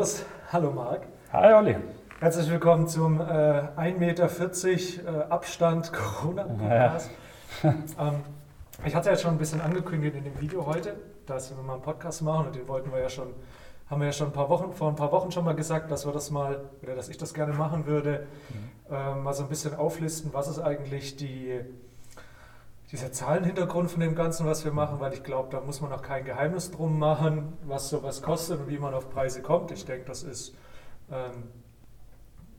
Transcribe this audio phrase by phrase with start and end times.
[0.00, 0.24] los.
[0.50, 1.02] Hallo Marc.
[1.30, 1.76] Hi Olli.
[2.20, 7.10] Herzlich willkommen zum äh, 1,40 Meter äh, Abstand Corona-Podcast.
[7.62, 7.74] Ja.
[8.00, 8.22] ähm,
[8.86, 11.82] ich hatte ja schon ein bisschen angekündigt in dem Video heute, dass wir mal einen
[11.82, 13.34] Podcast machen und den wollten wir ja schon,
[13.90, 16.06] haben wir ja schon ein paar Wochen, vor ein paar Wochen schon mal gesagt, dass
[16.06, 18.26] wir das mal, oder dass ich das gerne machen würde,
[18.88, 18.94] mhm.
[18.94, 21.60] äh, mal so ein bisschen auflisten, was ist eigentlich die
[22.92, 26.02] dieser Zahlenhintergrund von dem Ganzen, was wir machen, weil ich glaube, da muss man auch
[26.02, 29.70] kein Geheimnis drum machen, was sowas kostet und wie man auf Preise kommt.
[29.70, 30.56] Ich denke, das ist
[31.10, 31.44] ähm,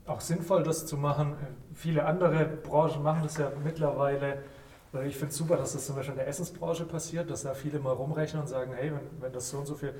[0.06, 1.36] auch sinnvoll, das zu machen.
[1.74, 4.42] Viele andere Branchen machen das ja mittlerweile.
[5.06, 7.78] Ich finde es super, dass das zum Beispiel in der Essensbranche passiert, dass da viele
[7.78, 9.94] mal rumrechnen und sagen, hey, wenn, wenn das so und so viel,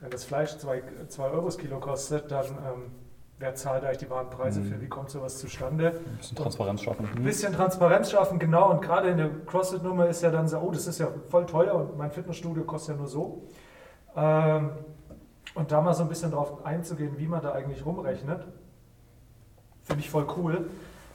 [0.00, 0.82] wenn das Fleisch 2
[1.18, 2.90] Euro das Kilo kostet, dann ähm,
[3.38, 4.64] wer zahlt eigentlich die wahren Preise mhm.
[4.66, 5.88] für, wie kommt sowas zustande.
[5.88, 7.08] Ein bisschen Transparenz schaffen.
[7.14, 8.70] Ein bisschen Transparenz schaffen, genau.
[8.70, 11.74] Und gerade in der CrossFit-Nummer ist ja dann so, oh, das ist ja voll teuer
[11.74, 13.42] und mein Fitnessstudio kostet ja nur so.
[14.16, 14.70] Ähm,
[15.54, 18.46] und da mal so ein bisschen drauf einzugehen, wie man da eigentlich rumrechnet,
[19.82, 20.70] finde ich voll cool.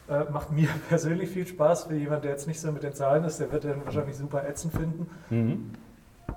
[0.10, 1.86] Äh, macht mir persönlich viel Spaß.
[1.86, 4.48] Für jemanden, der jetzt nicht so mit den Zahlen ist, der wird den wahrscheinlich super
[4.48, 5.10] ätzend finden.
[5.30, 5.72] Mhm.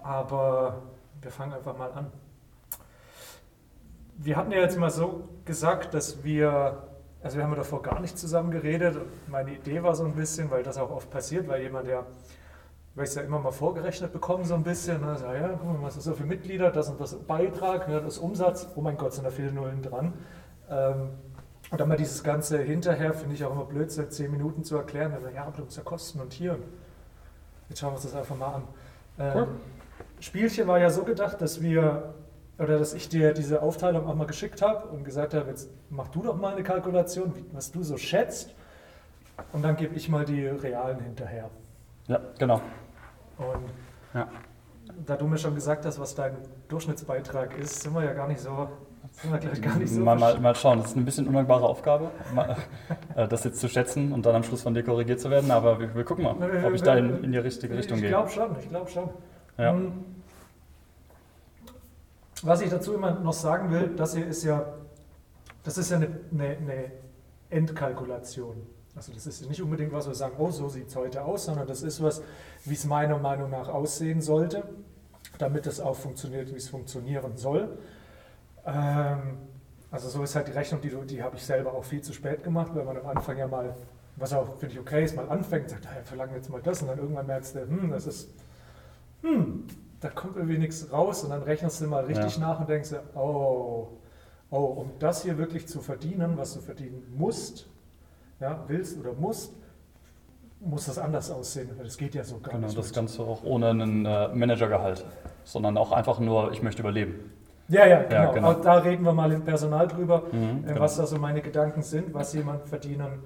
[0.03, 0.83] Aber
[1.21, 2.11] wir fangen einfach mal an
[4.25, 6.83] wir hatten ja jetzt mal so gesagt, dass wir,
[7.23, 8.97] also wir haben ja davor gar nicht zusammen geredet.
[9.27, 12.07] Meine Idee war so ein bisschen, weil das auch oft passiert, weil jemand, der,
[12.95, 15.65] weil ich es ja immer mal vorgerechnet bekomme, so ein bisschen, ne, so, ja, guck
[15.65, 18.97] mal, was ist so für Mitglieder, das und das Beitrag, ne, das Umsatz, oh mein
[18.97, 20.13] Gott, sind da viele Nullen dran.
[20.71, 21.11] Ähm,
[21.71, 24.77] und dann mal dieses Ganze hinterher, finde ich auch immer blöd, seit zehn Minuten zu
[24.77, 26.59] erklären, also, ja, aber du musst ja Kosten und hier.
[27.69, 28.63] Jetzt schauen wir uns das einfach mal an.
[29.19, 29.49] Ähm, cool.
[30.21, 32.15] Spielchen war ja so gedacht, dass wir
[32.59, 36.09] oder dass ich dir diese Aufteilung auch mal geschickt habe und gesagt habe, jetzt mach
[36.09, 38.55] du doch mal eine Kalkulation, was du so schätzt
[39.53, 41.51] und dann gebe ich mal die realen hinterher.
[42.09, 42.61] Ja, genau.
[43.39, 43.71] Und
[44.15, 44.29] ja.
[45.07, 46.37] da du mir schon gesagt hast, was dein
[46.69, 48.69] Durchschnittsbeitrag ist, sind wir ja gar nicht so
[49.11, 51.67] sind wir gleich gar nicht so mal, mal, mal, schauen, das ist eine bisschen undankbare
[51.67, 52.11] Aufgabe,
[53.17, 55.81] äh, das jetzt zu schätzen und dann am Schluss von dir korrigiert zu werden, aber
[55.81, 58.11] wir, wir gucken mal, ob ich da in, in die richtige Richtung ich gehe.
[58.11, 59.11] Ich glaube schon, ich glaube schon.
[59.59, 59.73] Ja.
[59.73, 60.05] Um,
[62.43, 64.75] was ich dazu immer noch sagen will, das hier ist ja,
[65.63, 66.93] das ist ja eine, eine, eine
[67.51, 68.67] Endkalkulation.
[68.95, 71.67] Also das ist nicht unbedingt was, wir sagen, oh, so sieht es heute aus, sondern
[71.67, 72.23] das ist was,
[72.65, 74.65] wie es meiner Meinung nach aussehen sollte,
[75.39, 77.79] damit es auch funktioniert, wie es funktionieren soll.
[78.67, 79.39] Ähm,
[79.91, 82.45] also so ist halt die Rechnung, die, die habe ich selber auch viel zu spät
[82.45, 83.75] gemacht, weil man am Anfang ja mal,
[84.17, 86.89] was auch, finde ich, okay ist, mal anfängt, sagt, hey, verlangen jetzt mal das und
[86.89, 88.29] dann irgendwann merkst du, hm, das ist,
[89.23, 89.67] hm,
[90.03, 92.49] da kommt irgendwie nichts raus und dann rechnest du mal richtig ja.
[92.49, 93.89] nach und denkst, oh,
[94.51, 97.69] oh, um das hier wirklich zu verdienen, was du verdienen musst,
[98.41, 99.55] ja, willst oder musst,
[100.61, 102.71] muss das anders aussehen, das geht ja so gar genau, nicht.
[102.71, 105.05] Genau, das Ganze auch ohne einen äh, Managergehalt,
[105.45, 107.33] sondern auch einfach nur, ich möchte überleben.
[107.69, 108.15] Ja, ja, genau.
[108.15, 108.51] Ja, genau.
[108.51, 111.05] Auch da reden wir mal im Personal drüber, mhm, äh, was genau.
[111.05, 113.21] da so meine Gedanken sind, was jemand verdienen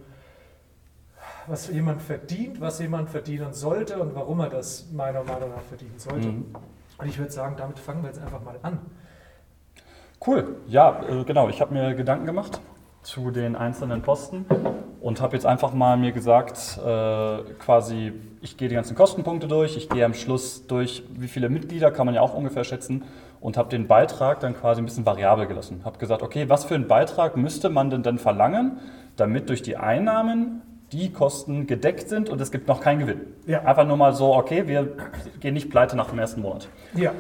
[1.49, 5.99] was jemand verdient, was jemand verdienen sollte und warum er das meiner Meinung nach verdienen
[5.99, 6.29] sollte.
[6.29, 6.47] Mhm.
[6.99, 8.79] Und ich würde sagen, damit fangen wir jetzt einfach mal an.
[10.27, 11.49] Cool, ja, äh, genau.
[11.49, 12.61] Ich habe mir Gedanken gemacht
[13.03, 14.47] zu den einzelnen Posten
[15.01, 19.77] und habe jetzt einfach mal mir gesagt, äh, quasi, ich gehe die ganzen Kostenpunkte durch,
[19.77, 23.05] ich gehe am Schluss durch, wie viele Mitglieder kann man ja auch ungefähr schätzen
[23.41, 25.83] und habe den Beitrag dann quasi ein bisschen variabel gelassen.
[25.85, 28.81] Habe gesagt, okay, was für einen Beitrag müsste man denn dann verlangen,
[29.15, 30.63] damit durch die Einnahmen
[30.97, 33.21] die Kosten gedeckt sind und es gibt noch keinen Gewinn.
[33.47, 33.63] Ja.
[33.63, 34.97] Einfach nur mal so, okay, wir
[35.41, 36.69] gehen nicht pleite nach dem ersten Monat.
[36.95, 37.13] Ja.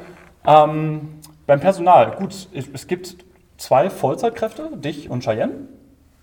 [0.46, 3.16] Ähm, beim Personal, gut, es gibt
[3.58, 5.54] zwei Vollzeitkräfte, dich und Cheyenne.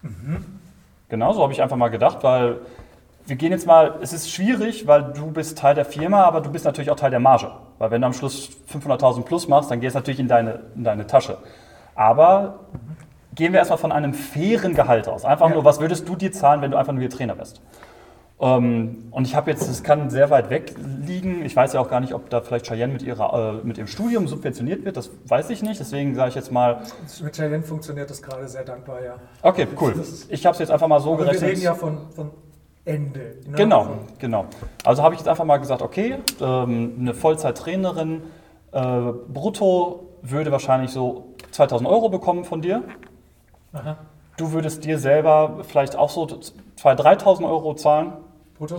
[0.01, 0.45] Mhm.
[1.09, 2.57] Genau, so habe ich einfach mal gedacht, weil
[3.25, 6.51] wir gehen jetzt mal, es ist schwierig, weil du bist Teil der Firma, aber du
[6.51, 7.51] bist natürlich auch Teil der Marge.
[7.77, 10.83] Weil wenn du am Schluss 500.000 plus machst, dann geht es natürlich in deine, in
[10.83, 11.37] deine Tasche.
[11.95, 12.59] Aber
[13.35, 15.25] gehen wir erstmal von einem fairen Gehalt aus.
[15.25, 15.55] Einfach ja.
[15.55, 17.61] nur, was würdest du dir zahlen, wenn du einfach nur hier Trainer wärst?
[18.39, 20.75] Ähm, und ich habe jetzt, es kann sehr weit weg
[21.05, 21.45] liegen.
[21.45, 23.87] Ich weiß ja auch gar nicht, ob da vielleicht Cheyenne mit, ihrer, äh, mit ihrem
[23.87, 24.97] Studium subventioniert wird.
[24.97, 25.79] Das weiß ich nicht.
[25.79, 26.81] Deswegen sage ich jetzt mal.
[27.23, 29.15] Mit Cheyenne funktioniert das gerade sehr dankbar, ja.
[29.41, 29.93] Okay, cool.
[30.29, 31.41] Ich habe es jetzt einfach mal so gerechnet.
[31.41, 32.31] Wir reden ja von, von
[32.85, 33.37] Ende.
[33.47, 33.55] Ne?
[33.55, 33.87] Genau,
[34.19, 34.45] genau.
[34.83, 38.23] Also habe ich jetzt einfach mal gesagt, okay, ähm, eine Vollzeittrainerin
[38.73, 38.81] äh,
[39.29, 42.83] brutto würde wahrscheinlich so 2000 Euro bekommen von dir.
[43.73, 43.97] Aha.
[44.37, 48.13] Du würdest dir selber vielleicht auch so 2.000, 3.000 Euro zahlen.
[48.57, 48.77] Brutto?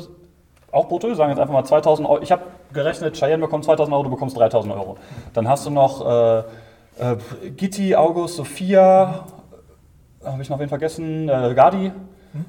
[0.72, 2.22] Auch brutto, wir sagen jetzt einfach mal 2.000 Euro.
[2.22, 2.42] Ich habe
[2.72, 4.96] gerechnet, Cheyenne bekommt 2.000 Euro, du bekommst 3.000 Euro.
[5.32, 7.16] Dann hast du noch äh, äh,
[7.56, 9.26] Gitti, August, Sophia,
[10.24, 11.92] habe ich noch wen vergessen, äh, Gadi.
[12.32, 12.44] Hm?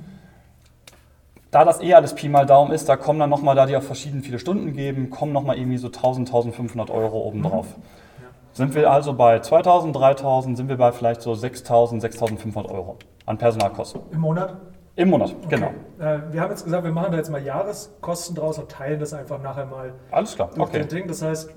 [1.52, 3.84] Da das eh alles Pi mal Daumen ist, da kommen dann nochmal, da die auch
[3.84, 7.78] verschieden viele Stunden geben, kommen nochmal irgendwie so 1000, 1500 Euro obendrauf.
[7.78, 7.84] Mhm.
[8.56, 13.38] Sind wir also bei 2000, 3000, sind wir bei vielleicht so 6000, 6500 Euro an
[13.38, 14.02] Personalkosten.
[14.12, 14.56] Im Monat?
[14.96, 15.72] Im Monat, genau.
[16.00, 19.14] Äh, wir haben jetzt gesagt, wir machen da jetzt mal Jahreskosten draus und teilen das
[19.14, 20.80] einfach nachher mal Alles klar, okay.
[20.80, 21.08] den Ding.
[21.10, 21.50] Das heißt,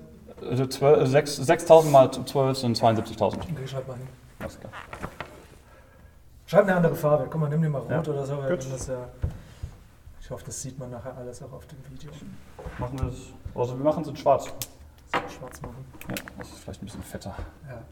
[0.50, 3.22] Also 12 6 6000 mal 12 sind 72.000.
[3.22, 4.08] okay, schreib mal hin.
[4.40, 4.72] Alles klar.
[6.46, 7.28] Schreib eine andere Farbe.
[7.30, 8.12] Guck mal, nimm dir mal rot Ja.
[8.12, 8.38] oder so.
[8.38, 8.94] weil Das ja,
[10.20, 12.10] ich hoffe, das sieht man nachher alles auch auf dem Video.
[12.80, 13.14] Machen wir das.
[13.54, 14.46] Also wir machen es in schwarz.
[15.12, 15.84] Das schwarz machen.
[16.08, 17.34] Ja, das ist vielleicht ein bisschen fetter.
[17.68, 17.82] Ja.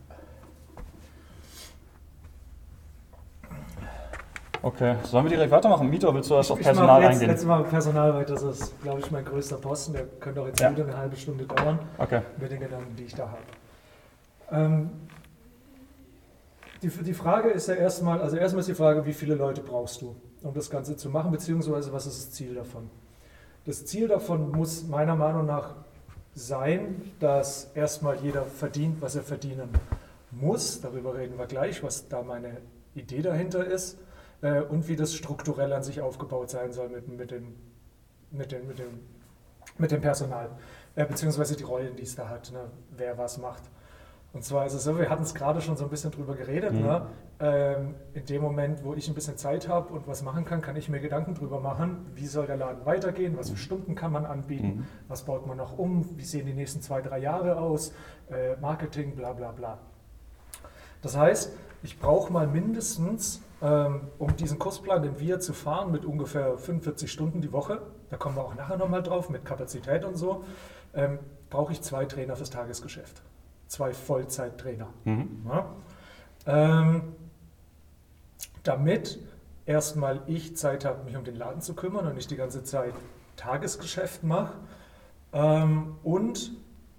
[4.63, 5.89] Okay, sollen wir direkt weitermachen?
[5.89, 7.31] Mieter, willst du das auf ich Personal mach jetzt, eingehen?
[7.31, 9.93] jetzt mal Personal, weil das ist, glaube ich, mein größter Posten.
[9.93, 10.71] Der könnte auch jetzt Ja.
[10.73, 11.79] wieder eine halbe Stunde dauern.
[11.99, 12.23] Okay.
[12.41, 13.43] mit den Gedanken, die ich da habe.
[14.51, 14.91] Ähm,
[16.83, 20.03] die, die Frage ist ja erstmal, also erstmal ist die Frage, wie viele Leute brauchst
[20.03, 22.91] du, um das Ganze zu machen, beziehungsweise was ist das Ziel davon?
[23.67, 25.75] Das Ziel davon muss meiner Meinung nach
[26.37, 29.71] sein, dass erstmal jeder verdient, was er verdienen
[30.31, 30.83] muss.
[30.83, 32.59] Darüber reden wir gleich, was da meine
[32.95, 33.99] Idee dahinter ist
[34.43, 37.57] äh, und wie das strukturell an sich aufgebaut sein soll mit, mit, dem,
[38.31, 39.01] mit, dem, mit, dem,
[39.79, 40.51] mit dem Personal,
[40.95, 42.71] äh, beziehungsweise die Rollen, die es da hat, ne?
[42.91, 43.63] wer was macht.
[44.35, 46.73] Und zwar ist es so, wir hatten es gerade schon so ein bisschen drüber geredet.
[46.73, 46.83] Mhm.
[46.83, 47.07] Ne?
[47.39, 50.75] Ähm, in dem Moment, wo ich ein bisschen Zeit habe und was machen kann, kann
[50.75, 54.25] ich mir Gedanken drüber machen, wie soll der Laden weitergehen, was für Stunden kann man
[54.25, 54.87] anbieten, Mhm.
[55.09, 57.93] was baut man noch um, wie sehen die nächsten zwei, drei Jahre aus,
[58.31, 59.79] äh, Marketing, bla bla bla.
[61.03, 61.53] Das heißt,
[61.83, 67.13] ich brauche mal mindestens, ähm, um diesen Kursplan, den wir zu fahren, mit ungefähr 45
[67.13, 70.45] Stunden die Woche, da kommen wir auch nachher nochmal drauf, mit Kapazität und so,
[70.95, 71.19] ähm,
[71.51, 73.21] brauche ich zwei Trainer fürs Tagesgeschäft.
[73.67, 74.89] Zwei Vollzeittrainer.
[75.05, 75.45] Mhm.
[75.47, 75.67] Ja?
[78.67, 79.19] Damit
[79.65, 82.95] erstmal ich Zeit habe, mich um den Laden zu kümmern und nicht die ganze Zeit
[83.37, 84.55] Tagesgeschäft mache
[85.33, 86.53] ähm, und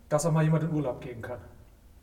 [0.10, 1.40] dass auch mal jemand in Urlaub gehen kann.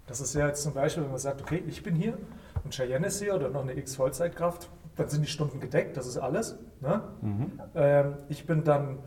[0.07, 2.19] Das ist ja jetzt zum Beispiel, wenn man sagt, okay, ich bin hier
[2.63, 6.19] und Cheyenne ist hier oder noch eine X-Vollzeitkraft, dann sind die Stunden gedeckt, das ist
[6.19, 6.57] alles.
[6.81, 7.03] Ne?
[7.23, 7.61] Mhm.
[7.75, 8.99] Ähm, ich bin dann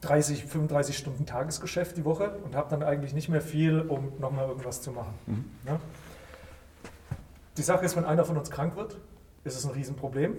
[0.00, 4.46] 30, 35 Stunden Tagesgeschäft die Woche und habe dann eigentlich nicht mehr viel, um nochmal
[4.46, 5.14] irgendwas zu machen.
[5.26, 5.44] Mhm.
[5.64, 5.80] Ne?
[7.58, 8.96] Die Sache ist, wenn einer von uns krank wird,
[9.44, 10.36] ist es ein Riesenproblem.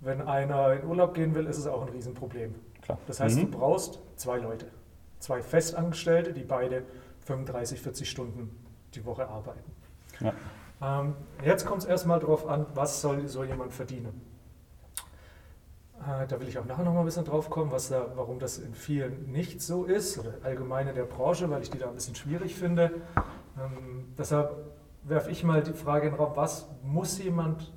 [0.00, 2.54] Wenn einer in Urlaub gehen will, ist es auch ein Riesenproblem.
[2.82, 2.98] Klar.
[3.06, 3.50] Das heißt, Mhm.
[3.50, 4.66] du brauchst zwei Leute,
[5.18, 6.84] zwei Festangestellte, die beide
[7.20, 8.56] 35, 40 Stunden
[8.94, 9.72] die Woche arbeiten.
[10.20, 10.32] Ja.
[11.00, 14.20] Ähm, jetzt kommt es erstmal darauf an, was soll so jemand verdienen.
[16.00, 18.38] Äh, da will ich auch nachher noch mal ein bisschen drauf kommen, was da, warum
[18.38, 21.88] das in vielen nicht so ist, oder allgemein in der Branche, weil ich die da
[21.88, 22.90] ein bisschen schwierig finde.
[23.58, 24.54] Ähm, deshalb
[25.04, 27.72] werfe ich mal die Frage in den Raum, was muss jemand,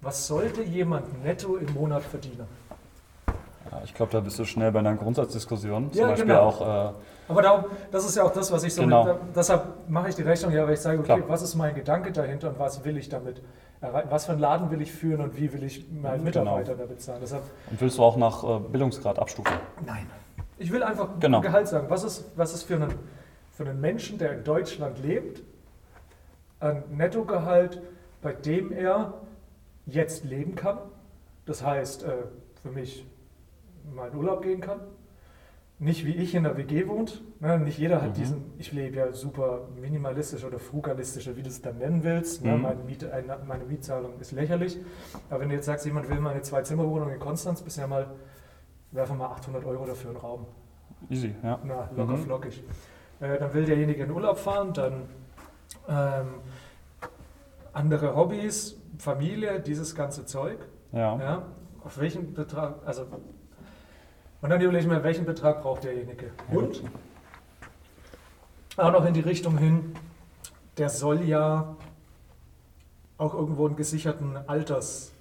[0.00, 2.46] was sollte jemand netto im Monat verdienen?
[3.70, 5.92] Ja, ich glaube, da bist du schnell bei einer Grundsatzdiskussion.
[5.92, 6.40] Zum Ja, Beispiel genau.
[6.42, 6.92] auch, äh,
[7.28, 9.04] Aber darum, das ist ja auch das, was ich so Genau.
[9.04, 11.28] mit, deshalb mache ich die Rechnung ja, weil ich sage, okay, Klar.
[11.28, 13.42] was ist mein Gedanke dahinter und was will ich damit
[13.80, 14.08] erreichen?
[14.10, 16.86] Was für einen Laden will ich führen und wie will ich meinen Mhm, Mitarbeiter da
[16.86, 17.20] bezahlen?
[17.22, 19.52] Deshalb, und willst du auch nach äh, Bildungsgrad abstufen?
[19.86, 20.06] nein.
[20.58, 21.40] Ich will einfach Genau.
[21.40, 21.86] Gehalt sagen.
[21.88, 22.92] Was ist, was ist für, einen,
[23.52, 25.40] für einen Menschen, der in Deutschland lebt,
[26.60, 27.80] ein Nettogehalt,
[28.22, 29.14] bei dem er
[29.86, 30.78] jetzt leben kann?
[31.46, 32.12] Das heißt, äh,
[32.62, 33.06] für mich
[33.94, 34.80] mal in Urlaub gehen kann.
[35.78, 37.22] Nicht wie ich in der WG wohnt.
[37.40, 37.58] Ne?
[37.58, 38.14] Nicht jeder hat Mhm.
[38.14, 42.44] diesen, ich lebe ja super minimalistisch oder frugalistisch, wie du es dann nennen willst.
[42.44, 42.54] Ne?
[42.54, 42.62] Mhm.
[42.62, 44.78] Meine, Miete, eine- meine Mietzahlung ist lächerlich.
[45.30, 48.08] Aber wenn du jetzt sagst, jemand will mal eine Zwei-Zimmer-Wohnung in Konstanz, bisher mal,
[48.92, 50.46] werfen wir mal 800 Euro dafür in den Raum.
[51.08, 51.58] Easy, ja.
[51.64, 52.24] Na, locker Mhm.
[52.24, 52.62] flockig.
[53.20, 55.08] Äh, dann will derjenige in Urlaub fahren, dann
[55.88, 56.26] ähm,
[57.72, 60.58] andere Hobbys, Familie, dieses ganze Zeug.
[60.92, 61.18] Ja.
[61.18, 61.42] Ja,
[61.84, 63.06] auf welchen Betrag, also
[64.42, 66.30] und dann überlege ich mir, welchen Betrag braucht derjenige.
[66.50, 66.82] Und
[68.76, 69.94] auch noch in die Richtung hin,
[70.78, 71.76] der soll ja
[73.18, 75.12] auch irgendwo einen gesicherten Alters,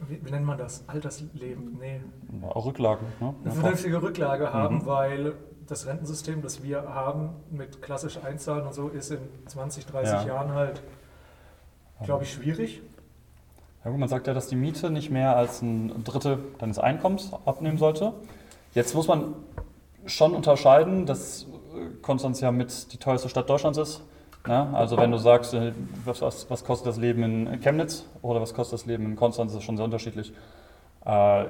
[0.00, 0.82] wie, wie nennt man das?
[0.88, 1.76] Altersleben?
[1.80, 2.00] Nee,
[2.42, 3.06] Ja, Auch Rücklagen.
[3.20, 3.34] Ne?
[3.44, 4.86] eine vernünftige Rücklage haben, Mhm.
[4.86, 5.32] weil
[5.66, 10.26] das Rentensystem, das wir haben mit klassisch Einzahlen und so, ist in 20, 30 Ja.
[10.26, 10.82] Jahren halt,
[12.04, 12.82] glaube ich, schwierig.
[13.84, 17.32] Ja gut, man sagt ja, dass die Miete nicht mehr als ein Drittel deines Einkommens
[17.44, 18.12] abnehmen sollte.
[18.74, 19.34] Jetzt muss man
[20.06, 24.02] schon unterscheiden, dass äh, Konstanz ja mit die teuerste Stadt Deutschlands ist.
[24.46, 24.68] Ne?
[24.72, 25.72] Also wenn du sagst, äh,
[26.04, 29.62] was, was, kostet das Leben in Chemnitz oder was kostet das Leben in Konstanz, ist
[29.62, 30.32] schon sehr unterschiedlich.
[31.04, 31.44] Äh,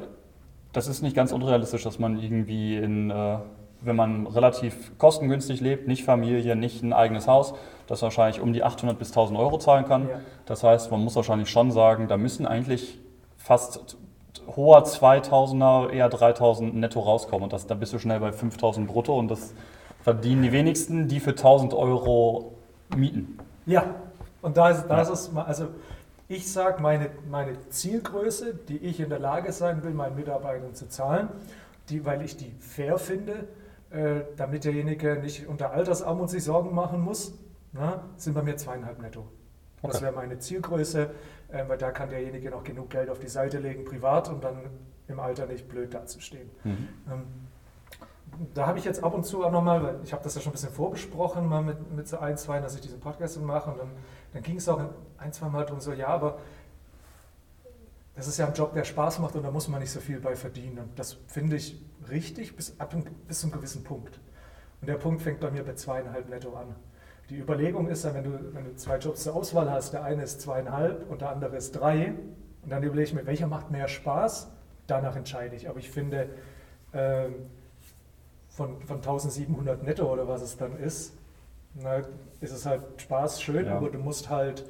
[0.72, 3.38] Das ist nicht ganz unrealistisch, dass man irgendwie in, äh,
[3.80, 7.54] wenn man relativ kostengünstig lebt, nicht Familie, nicht ein eigenes Haus,
[7.86, 10.08] das wahrscheinlich um die 800 bis 1000 Euro zahlen kann.
[10.08, 10.20] Ja.
[10.46, 12.98] Das heißt, man muss wahrscheinlich schon sagen, da müssen eigentlich
[13.36, 13.96] fast
[14.56, 17.44] hoher 2000er, eher 3000 netto rauskommen.
[17.44, 19.54] Und das, da bist du schnell bei 5000 brutto und das
[20.00, 22.54] verdienen die wenigsten, die für 1000 Euro
[22.96, 23.38] mieten.
[23.66, 23.94] Ja,
[24.42, 25.68] und da ist, da ist es, also
[26.28, 30.88] ich sage, meine, meine Zielgröße, die ich in der Lage sein will, meinen Mitarbeitern zu
[30.88, 31.28] zahlen,
[31.88, 33.48] die, weil ich die fair finde,
[33.90, 37.34] äh, damit derjenige nicht unter Altersarmut sich Sorgen machen muss,
[37.72, 39.20] na, sind bei mir zweieinhalb netto.
[39.80, 39.92] Okay.
[39.92, 41.10] Das wäre meine Zielgröße,
[41.48, 44.58] äh, weil da kann derjenige noch genug Geld auf die Seite legen, privat, um dann
[45.06, 46.50] im Alter nicht blöd dazustehen.
[46.64, 46.88] Mhm.
[47.10, 47.24] Ähm,
[48.54, 50.50] da habe ich jetzt ab und zu auch nochmal, weil ich habe das ja schon
[50.50, 53.78] ein bisschen vorbesprochen, mal mit, mit so ein, zwei, dass ich diesen Podcast mache und
[53.78, 53.90] dann,
[54.32, 54.80] dann ging es auch
[55.16, 56.38] ein, zwei Mal darum, so, ja, aber
[58.14, 60.20] das ist ja ein Job, der Spaß macht und da muss man nicht so viel
[60.20, 60.78] bei verdienen.
[60.78, 61.80] Und das finde ich
[62.10, 62.94] richtig bis, ab,
[63.26, 64.20] bis zu einem gewissen Punkt.
[64.80, 66.74] Und der Punkt fängt bei mir bei zweieinhalb netto an.
[67.30, 70.22] Die Überlegung ist ja, wenn du, wenn du zwei Jobs zur Auswahl hast, der eine
[70.22, 72.14] ist zweieinhalb und der andere ist drei,
[72.62, 74.50] und dann überlege ich mir, welcher macht mehr Spaß,
[74.86, 75.68] danach entscheide ich.
[75.68, 76.28] Aber ich finde,
[76.92, 77.34] ähm,
[78.48, 81.14] von, von 1700 netto oder was es dann ist,
[81.74, 82.02] na,
[82.40, 83.76] ist es halt Spaß, schön, ja.
[83.76, 84.64] aber du musst halt,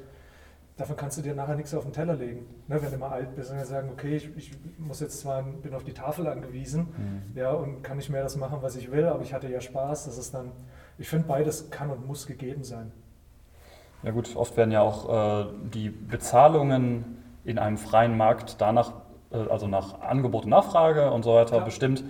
[0.79, 2.45] davon kannst du dir nachher nichts auf den Teller legen.
[2.67, 5.73] Ne, wenn du mal alt bist und sagen, okay, ich, ich, muss jetzt zwar, bin
[5.73, 7.37] auf die Tafel angewiesen, mhm.
[7.37, 10.05] ja, und kann nicht mehr das machen, was ich will, aber ich hatte ja Spaß,
[10.05, 10.51] das ist dann,
[10.97, 12.91] ich finde beides kann und muss gegeben sein.
[14.03, 18.93] Ja gut, oft werden ja auch äh, die Bezahlungen in einem freien Markt danach,
[19.31, 21.65] äh, also nach Angebot und Nachfrage und so weiter Klar.
[21.65, 22.03] bestimmt,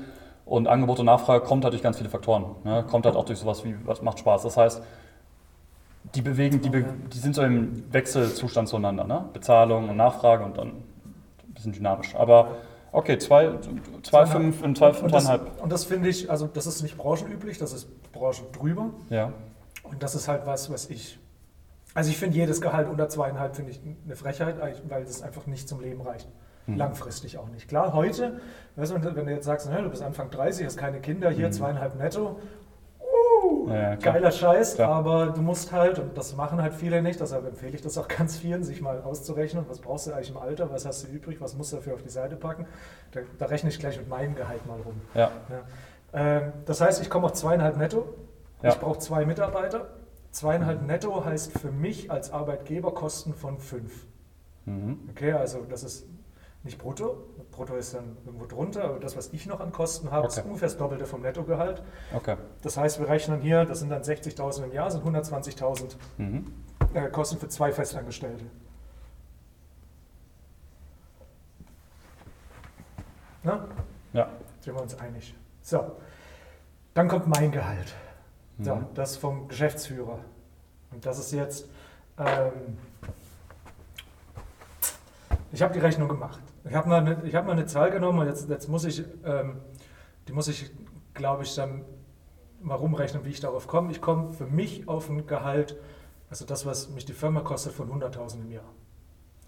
[0.46, 2.56] und Angebot und Nachfrage kommt halt durch ganz viele Faktoren.
[2.64, 2.84] Ne?
[2.90, 4.42] Kommt halt auch durch sowas wie, was macht Spaß.
[4.42, 4.84] Das heißt,
[6.16, 9.04] die bewegen, die, be die sind so im Wechselzustand zueinander.
[9.06, 9.26] Ne?
[9.34, 12.16] Bezahlung und Nachfrage und dann ein bisschen dynamisch.
[12.16, 12.58] Aber
[12.92, 15.60] okay, 2,5 zwei, fünf und 2,5.
[15.62, 18.90] Und das finde ich, also das ist nicht branchenüblich, das ist Branchen drüber.
[19.10, 19.34] Ja.
[19.84, 21.20] Und das ist halt was, was ich.
[21.94, 24.56] Also ich finde jedes Gehalt unter zweieinhalb finde ich eine Frechheit,
[24.88, 26.28] weil es einfach nicht zum Leben reicht.
[26.68, 26.78] Mhm.
[26.78, 27.68] Langfristig auch nicht.
[27.68, 28.40] Klar, heute,
[28.76, 31.52] weißt du, wenn du jetzt sagst, du bist Anfang 30, hast keine Kinder, hier mhm.
[31.52, 32.40] zweieinhalb netto,
[33.70, 34.90] ja, geiler Scheiß, klar.
[34.90, 38.08] aber du musst halt, und das machen halt viele nicht, deshalb empfehle ich das auch
[38.18, 41.40] ganz vielen, sich mal auszurechnen, was brauchst du eigentlich im Alter, was hast du übrig,
[41.42, 42.66] was musst du dafür auf die Seite packen.
[43.12, 45.02] Da, da rechne ich gleich mit meinem Gehalt mal rum.
[45.14, 45.32] Ja.
[45.50, 45.62] ja.
[46.14, 48.06] Ähm, das heißt, ich komme auf zweieinhalb netto,
[48.62, 49.88] ich brauche zwei Mitarbeiter.
[50.32, 54.06] Zweieinhalb netto heißt für mich als Arbeitgeber Kosten von fünf.
[54.66, 55.00] Mhm.
[55.10, 56.06] Okay, also das ist
[56.64, 57.26] nicht brutto.
[57.52, 60.40] Brutto ist dann irgendwo drunter, aber das, was ich noch an Kosten habe, okay.
[60.40, 61.82] ist ungefähr das Doppelte vom Nettogehalt.
[62.14, 62.36] Okay.
[62.62, 66.54] Das heißt, wir rechnen hier, das sind dann 60.000 im Jahr, sind 120.000 mhm.
[66.94, 68.46] äh, Kosten für zwei Festangestellte.
[73.44, 73.68] Na?
[74.14, 74.30] Ja.
[74.60, 75.34] Sind wir uns einig.
[75.62, 75.96] So,
[76.94, 77.94] dann kommt mein Gehalt.
[78.58, 78.64] Mhm.
[78.64, 80.20] So, das vom Geschäftsführer.
[80.92, 81.70] Und das ist jetzt,
[82.18, 82.78] ähm,
[85.52, 86.42] ich habe die Rechnung gemacht.
[86.70, 89.58] Ich habe mal, eine, hab mal eine Zahl genommen und jetzt, jetzt muss ich, ähm,
[90.28, 90.70] die muss ich,
[91.16, 91.84] glaube ich, dann
[92.62, 93.92] mal rumrechnen, wie ich darauf komme.
[93.92, 95.78] Ich komme für mich auf ein Gehalt,
[96.30, 98.72] also das, was mich die Firma kostet, von 100.000 im Jahr.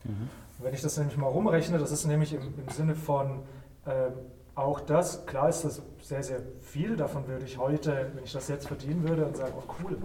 [0.04, 0.30] Mhm.
[0.60, 3.44] Wenn ich das nämlich mal rumrechne, das ist nämlich im, im Sinne von
[3.86, 4.14] ähm,
[4.56, 8.48] auch das, klar ist das sehr, sehr viel, davon würde ich heute, wenn ich das
[8.48, 9.98] jetzt verdienen würde, und sagen, oh cool,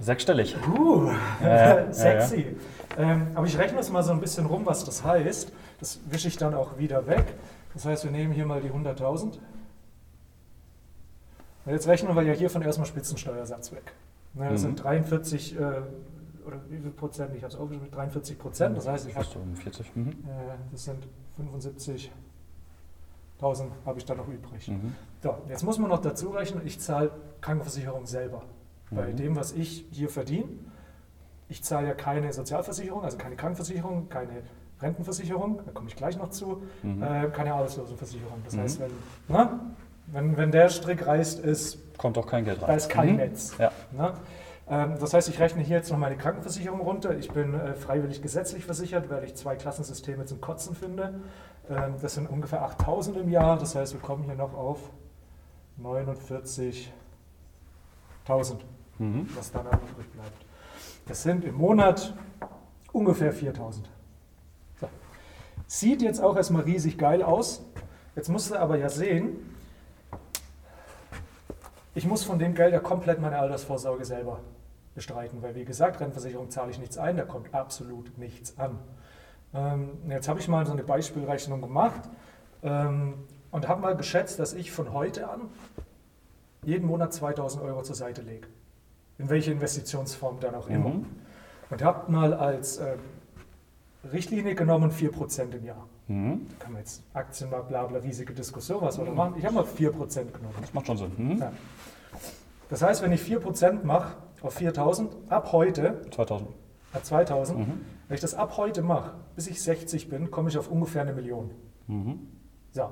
[0.00, 0.56] Sechsstellig.
[0.68, 1.10] Uh,
[1.42, 2.36] ja, sexy.
[2.96, 3.12] Ja, ja.
[3.12, 5.52] Ähm, aber ich rechne es mal so ein bisschen rum, was das heißt.
[5.80, 7.24] Das wische ich dann auch wieder weg.
[7.74, 9.38] Das heißt, wir nehmen hier mal die 100.000.
[11.66, 13.92] Jetzt rechnen wir ja hiervon erstmal Spitzensteuersatz weg.
[14.34, 14.66] Ne, das mhm.
[14.66, 15.58] sind 43 äh,
[16.46, 17.34] oder wie viel Prozent?
[17.36, 18.76] Ich habe es aufgeschrieben, 43 Prozent.
[18.76, 19.26] Das heißt, ich habe.
[19.94, 20.10] Mhm.
[20.10, 20.14] Äh,
[20.72, 21.06] das sind
[21.38, 22.10] 75.000
[23.86, 24.68] habe ich da noch übrig.
[24.68, 24.94] Mhm.
[25.22, 27.10] So, jetzt muss man noch dazu rechnen, ich zahle
[27.40, 28.42] Krankenversicherung selber
[28.94, 29.16] bei mhm.
[29.16, 30.48] dem, was ich hier verdiene.
[31.48, 34.42] Ich zahle ja keine Sozialversicherung, also keine Krankenversicherung, keine
[34.80, 37.02] Rentenversicherung, da komme ich gleich noch zu, mhm.
[37.02, 38.42] äh, keine Arbeitslosenversicherung.
[38.44, 38.60] Das mhm.
[38.60, 38.90] heißt, wenn,
[39.28, 39.60] na,
[40.08, 42.68] wenn, wenn der Strick reißt, ist, kommt auch kein Geld rein.
[42.68, 43.16] Da ist kein mhm.
[43.16, 43.56] Netz.
[43.58, 43.70] Ja.
[44.68, 47.16] Ähm, das heißt, ich rechne hier jetzt noch meine Krankenversicherung runter.
[47.16, 51.20] Ich bin äh, freiwillig gesetzlich versichert, weil ich zwei Klassensysteme zum Kotzen finde.
[51.68, 53.58] Ähm, das sind ungefähr 8000 im Jahr.
[53.58, 54.78] Das heißt, wir kommen hier noch auf
[55.82, 56.88] 49.000
[59.02, 59.28] mhm.
[59.34, 60.46] was danach übrig bleibt.
[61.06, 62.14] Das sind im Monat
[62.92, 63.88] ungefähr 4000.
[64.80, 64.88] So.
[65.66, 67.62] Sieht jetzt auch erstmal riesig geil aus.
[68.14, 69.36] Jetzt musst du aber ja sehen,
[71.94, 74.40] ich muss von dem Geld ja komplett meine Altersvorsorge selber
[74.94, 78.78] bestreiten, weil wie gesagt, Rentenversicherung zahle ich nichts ein, da kommt absolut nichts an.
[79.54, 82.02] Ähm, jetzt habe ich mal so eine Beispielrechnung gemacht
[82.62, 83.14] ähm,
[83.50, 85.48] und habe mal geschätzt, dass ich von heute an
[86.64, 88.46] jeden Monat 2000 Euro zur Seite lege
[89.18, 90.90] in welche Investitionsform dann auch immer.
[90.90, 91.06] Mhm.
[91.70, 92.96] Und habt mal als äh,
[94.12, 95.86] Richtlinie genommen 4% im Jahr.
[96.08, 96.46] Mhm.
[96.50, 99.16] Da kann man jetzt Aktienmarkt, bla bla, riesige Diskussion, was wir mhm.
[99.16, 99.34] machen.
[99.38, 99.90] Ich habe mal 4%
[100.32, 100.54] genommen.
[100.60, 101.12] Das macht schon Sinn.
[101.16, 101.38] Mhm.
[101.38, 101.52] Ja.
[102.68, 106.48] Das heißt, wenn ich 4% mache auf 4000, ab heute, 2000.
[106.92, 107.80] ab 2000, Mhm.
[108.08, 111.12] wenn ich das ab heute mache, bis ich 60 bin, komme ich auf ungefähr eine
[111.12, 111.50] Million.
[111.86, 112.26] Mhm.
[112.72, 112.88] So.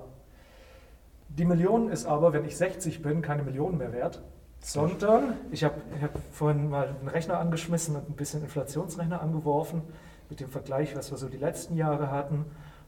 [1.28, 4.22] Die Million ist aber, wenn ich 60 bin, keine Million mehr wert,
[4.60, 9.82] sondern ich habe hab vorhin mal einen Rechner angeschmissen und ein bisschen Inflationsrechner angeworfen
[10.28, 12.44] mit dem Vergleich, was wir so die letzten Jahre hatten.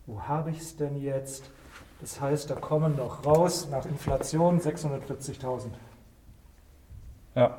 [0.07, 1.51] Wo habe ich es denn jetzt?
[2.01, 5.67] Das heißt, da kommen noch raus nach Inflation 640.000.
[7.35, 7.59] Ja.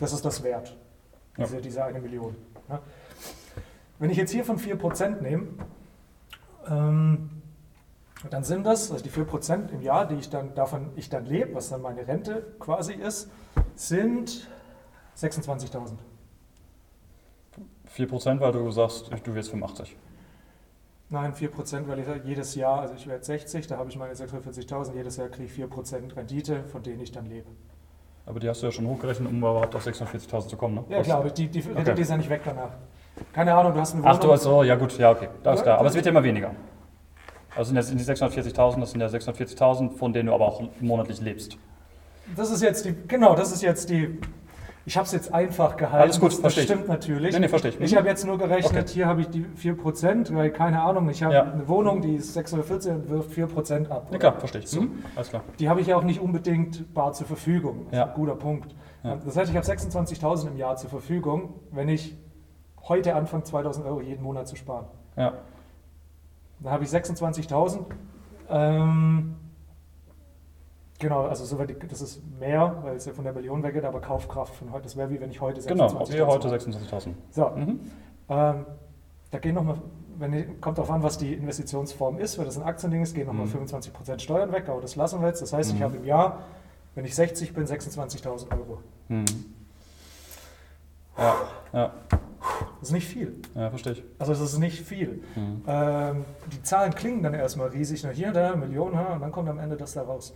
[0.00, 0.76] Das ist das Wert,
[1.36, 1.44] Ja.
[1.44, 2.34] diese, diese eine Million.
[2.68, 2.80] Ja.
[3.98, 5.48] Wenn ich jetzt hier von 4% nehme,
[6.66, 7.41] ähm,
[8.30, 11.54] dann sind das, also die 4% im Jahr, die ich dann, davon ich dann lebe,
[11.54, 13.30] was dann meine Rente quasi ist,
[13.74, 14.48] sind
[15.16, 15.92] 26.000.
[17.96, 19.96] 4%, weil du sagst, du wirst 85.
[21.10, 24.94] Nein, 4%, weil ich jedes Jahr, also ich werde 60, da habe ich meine 46.000,
[24.94, 27.50] jedes Jahr kriege ich 4% Rendite, von denen ich dann lebe.
[28.24, 30.84] Aber die hast du ja schon hochgerechnet, um überhaupt auf 640.000 zu kommen, ne?
[30.88, 32.00] Ja klar, aber die, die Rendite Okay.
[32.00, 32.70] ist ja nicht weg danach.
[33.32, 34.16] Keine Ahnung, du hast eine Wohnung.
[34.16, 35.78] Ach, du hast so, ja gut, ja okay, das ist Ja, klar.
[35.80, 36.54] Aber es wird ja immer weniger.
[37.54, 40.62] Also sind jetzt in die 640.000, das sind ja 640.000, von denen du aber auch
[40.80, 41.56] monatlich lebst.
[42.36, 44.18] Das ist jetzt die, genau, das ist jetzt die,
[44.86, 46.02] ich habe es jetzt einfach gehalten.
[46.02, 46.70] Alles gut, das, verstehe ich.
[46.70, 47.32] stimmt natürlich.
[47.34, 47.80] Nee, nee, verstehe ich.
[47.80, 47.96] Ich Mhm.
[47.98, 48.92] habe jetzt nur gerechnet, Okay.
[48.94, 51.42] hier habe ich die 4%, weil keine Ahnung, ich habe Ja.
[51.52, 54.08] eine Wohnung, die ist 614 und wirft 4% ab.
[54.10, 54.72] Ja klar, verstehe ich.
[54.80, 55.04] Mhm.
[55.14, 55.42] Alles klar.
[55.58, 57.80] Die habe ich ja auch nicht unbedingt bar zur Verfügung.
[57.84, 58.06] Das ist Ja.
[58.06, 58.74] ein guter Punkt.
[59.04, 59.16] Ja.
[59.16, 62.16] Das heißt, ich habe 26.000 im Jahr zur Verfügung, wenn ich
[62.88, 64.86] heute anfange, 2.000 Euro jeden Monat zu sparen.
[65.16, 65.34] Ja.
[66.62, 67.84] Dann habe ich 26.000.
[68.48, 69.34] Ähm,
[70.98, 73.84] genau, also so, wird die- das ist mehr, weil es ja von der Million weggeht,
[73.84, 76.56] aber Kaufkraft von heute, das wäre wie wenn ich heute Genau, 26.000 wir heute habe.
[76.58, 77.14] 26.000.
[77.30, 77.80] So, Mhm.
[78.28, 78.66] ähm,
[79.30, 79.76] da gehen nochmal,
[80.18, 82.38] wenn ich- kommt darauf an, was die Investitionsform ist.
[82.38, 83.50] Wenn das ein Aktiending ist, gehen nochmal Mhm.
[83.50, 85.40] 25% Steuern weg, aber das lassen wir jetzt.
[85.42, 85.84] Das heißt, ich Mhm.
[85.84, 86.40] habe im Jahr,
[86.94, 88.78] wenn ich 60 bin, 26.000 Euro.
[89.08, 89.24] Mhm.
[91.18, 91.34] Ja,
[91.72, 91.92] ja,
[92.82, 93.36] Das ist nicht viel.
[93.54, 94.02] ja, verstehe ich.
[94.18, 95.22] Also, das ist nicht viel.
[95.36, 95.62] Mhm.
[95.68, 99.60] Ähm, die Zahlen klingen dann erstmal riesig, na hier, da, Millionen, und dann kommt am
[99.60, 100.34] Ende das da raus.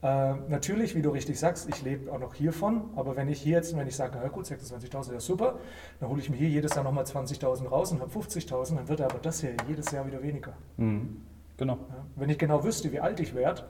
[0.00, 3.54] Ähm, natürlich, wie du richtig sagst, ich lebe auch noch hiervon, aber wenn ich hier
[3.56, 5.56] jetzt, wenn ich sage, na gut, 26.000 ist super,
[5.98, 9.00] dann hole ich mir hier jedes Jahr nochmal 20.000 raus und habe 50.000, dann wird
[9.00, 10.52] aber das hier jedes Jahr wieder weniger.
[10.76, 11.22] Mhm.
[11.56, 11.72] Genau.
[11.72, 12.06] Ja?
[12.14, 13.64] Wenn ich genau wüsste, wie alt ich werde,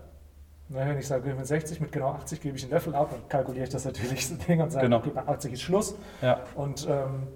[0.69, 3.09] na, wenn ich sage, ich bin 60, mit genau 80 gebe ich einen Löffel ab,
[3.13, 4.99] dann kalkuliere ich das natürlich so Ding und sage, Genau.
[4.99, 7.29] okay, bei 80 ist Schluss Ja, und ähm,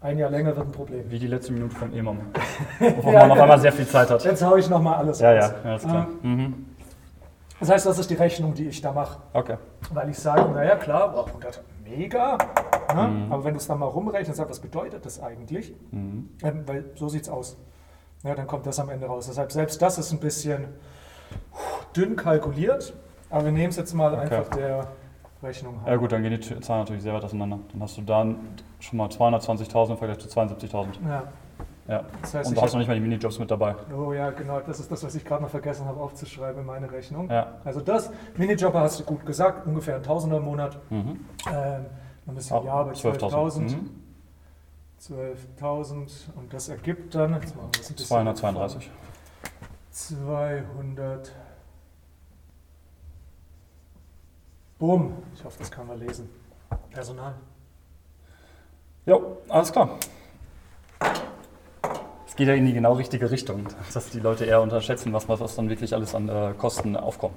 [0.00, 1.10] ein Jahr länger wird ein Problem.
[1.10, 2.18] wie die letzte Minute vom Imam.
[3.02, 4.24] Wo man auf einmal sehr viel Zeit hat.
[4.24, 5.52] Jetzt haue ich nochmal alles Ja, raus.
[5.64, 6.06] ja, ja, ist klar.
[6.22, 6.66] Ähm, Mhm.
[7.58, 9.18] Das heißt, das ist die Rechnung, die ich da mache.
[9.32, 9.56] Okay.
[9.90, 12.36] Weil ich sage, naja, klar, boah, 100, mega.
[12.94, 13.08] Ne?
[13.08, 13.32] Mhm.
[13.32, 15.74] Aber wenn du es dann mal rumrechnest sagst, was bedeutet das eigentlich?
[15.90, 16.28] Mhm.
[16.42, 17.56] Ähm, weil so sieht es aus.
[18.24, 19.26] Ja, dann kommt das am Ende raus.
[19.28, 20.66] Deshalb, selbst das ist ein bisschen
[21.96, 22.92] dünn kalkuliert.
[23.30, 24.22] Aber wir nehmen es jetzt mal Okay.
[24.22, 24.88] einfach der
[25.42, 25.80] Rechnung.
[25.86, 27.58] Ja gut, dann gehen die Zahlen natürlich sehr weit auseinander.
[27.72, 28.36] Dann hast du dann
[28.80, 30.86] schon mal 220.000 im Vergleich zu 72.000.
[31.06, 31.22] Ja,
[31.88, 32.04] Ja.
[32.22, 33.74] das heißt, Und du hast noch nicht mal die Minijobs mit dabei.
[33.96, 36.90] oh ja, genau, das ist das, was ich gerade noch vergessen habe aufzuschreiben in meine
[36.90, 37.30] Rechnung.
[37.30, 37.54] Ja.
[37.64, 40.78] Also das, Minijobber hast du gut gesagt, ungefähr ein Tausender im Monat.
[40.90, 41.20] Mhm.
[41.52, 41.86] Ähm,
[42.26, 43.60] ein bisschen Ah, ja, bei 12.000.
[43.60, 43.90] Mhm.
[45.00, 48.90] 12.000 und das ergibt dann jetzt machen wir das ein bisschen 232.
[49.90, 51.32] 200.
[54.78, 55.14] Bumm.
[55.34, 56.28] Ich hoffe, das kann man lesen.
[56.90, 57.34] Personal.
[59.06, 59.90] Jo, alles klar.
[62.26, 65.56] Es geht ja in die genau richtige Richtung, dass die Leute eher unterschätzen, was, was
[65.56, 67.36] dann wirklich alles an äh, Kosten aufkommt.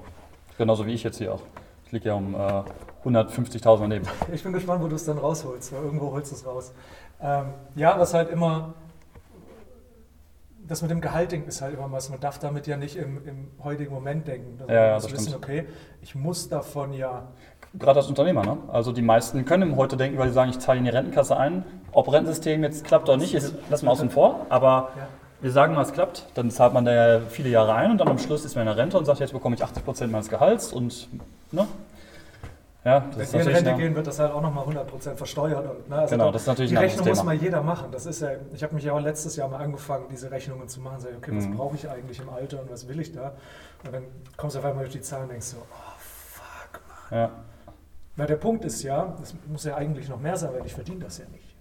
[0.58, 1.42] Genauso wie ich jetzt hier auch.
[1.86, 2.64] Ich liege ja um äh,
[3.06, 4.06] 150.000 daneben.
[4.34, 6.74] Ich bin gespannt, wo du es dann rausholst, weil irgendwo holst du es raus.
[7.22, 8.74] Ähm, ja, was halt immer.
[10.70, 12.10] Das mit dem Gehalting ist halt immer was.
[12.12, 14.60] Man darf damit ja nicht im, im heutigen Moment denken.
[14.62, 15.44] Also Ja, das wissen, stimmt.
[15.44, 15.66] okay,
[16.02, 17.24] ich muss davon ja.
[17.74, 18.58] Gerade als Unternehmer, ne?
[18.72, 21.66] Also die meisten können heute denken, weil sie sagen, ich zahle in die Rentenkasse ein.
[21.92, 24.46] Ob Rentensystem jetzt klappt oder nicht, ist, lassen wir außen vor.
[24.50, 25.08] Aber ja.
[25.42, 26.28] wir sagen mal, es klappt.
[26.36, 28.76] Dann zahlt man da ja viele Jahre ein und dann am Schluss ist man in
[28.76, 31.10] der Rente und sagt, jetzt bekomme ich 80% meines Gehalts und,
[31.52, 31.68] ne?
[32.90, 35.70] Ja, das Wenn wir in Rente gehen, wird das halt auch nochmal 100% versteuert.
[35.70, 37.92] Und, ne, also Genau, da- das ist natürlich die Rechnung muss mal jeder machen.
[37.92, 40.82] Das ist ja, ich habe mich ja auch letztes Jahr mal angefangen, diese Rechnungen zu
[40.82, 41.00] machen.
[41.00, 41.58] Sag, okay, was Mhm.
[41.58, 43.34] brauche ich eigentlich im Alter und was will ich da?
[43.86, 44.04] Und dann
[44.38, 46.82] kommst du auf einmal durch die Zahlen und denkst so, oh fuck.
[47.12, 47.30] ja,
[48.16, 51.00] Weil der Punkt ist ja, es muss ja eigentlich noch mehr sein, weil ich verdiene
[51.06, 51.56] das ja nicht.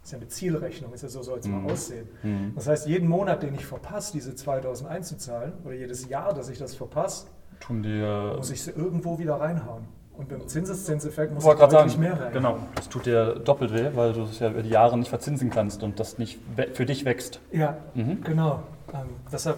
[0.00, 1.62] Das ist ja eine Zielrechnung, ist ja so soll es Mhm.
[1.64, 2.08] mal aussehen.
[2.24, 2.52] mhm.
[2.56, 6.58] Das heißt, jeden Monat, den ich verpasse, diese 2000 einzuzahlen, oder jedes Jahr, dass ich
[6.58, 7.28] das verpasse,
[7.60, 8.00] tun die.
[8.00, 9.86] Äh, muss ich sie irgendwo wieder reinhauen.
[10.16, 12.32] Und beim Zinseszinseffekt muss Ich gerade deutlich mehr rein.
[12.32, 15.48] genau, das tut dir doppelt weh, weil du es ja über die Jahre nicht verzinsen
[15.50, 16.38] kannst und das nicht
[16.74, 17.40] für dich wächst.
[17.50, 18.22] Ja, Mhm.
[18.22, 18.62] genau.
[18.92, 19.56] Ähm, deshalb,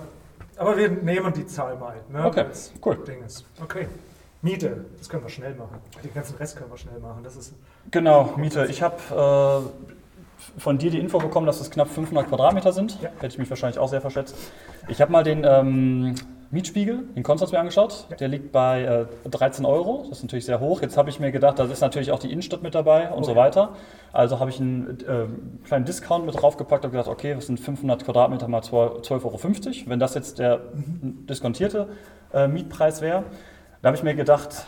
[0.56, 1.96] aber wir nehmen die Zahl mal.
[2.08, 2.44] Ne, Okay,
[2.84, 2.96] cool.
[3.06, 3.44] Ding ist.
[3.62, 3.88] Okay.
[4.42, 5.78] Miete, das können wir schnell machen.
[6.04, 7.22] Den ganzen Rest können wir schnell machen.
[7.24, 7.54] Das ist
[7.90, 8.66] Genau, Miete.
[8.66, 13.00] Ich habe äh, von dir die Info bekommen, dass es knapp 500 Quadratmeter sind.
[13.02, 13.08] Ja.
[13.16, 14.36] Hätte ich mich wahrscheinlich auch sehr verschätzt.
[14.86, 16.14] Ich habe mal den ähm,
[16.50, 18.06] Mietspiegel in Konstanz mir angeschaut.
[18.10, 18.16] Ja.
[18.16, 20.04] Der liegt bei äh, 13 Euro.
[20.08, 20.82] Das ist natürlich sehr hoch.
[20.82, 23.26] Jetzt habe ich mir gedacht, da ist natürlich auch die Innenstadt mit dabei und Oh
[23.26, 23.74] so weiter.
[24.12, 25.26] Also habe ich einen äh,
[25.66, 29.40] kleinen Discount mit draufgepackt und gedacht, okay, das sind 500 Quadratmeter mal 12,50 Euro.
[29.86, 31.88] Wenn das jetzt der diskontierte
[32.32, 33.24] äh, Mietpreis wäre,
[33.82, 34.66] da habe ich mir gedacht,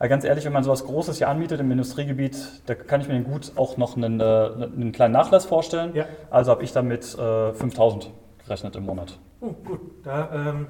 [0.00, 3.20] ja, ganz ehrlich, wenn man sowas Großes hier anmietet im Industriegebiet, da kann ich mir
[3.22, 5.94] gut auch noch einen, äh, einen kleinen Nachlass vorstellen.
[5.94, 6.04] Ja.
[6.30, 8.10] Also habe ich damit äh, 5000
[8.44, 9.18] gerechnet im Monat.
[9.40, 9.80] Oh, gut.
[10.04, 10.66] Da, ähm,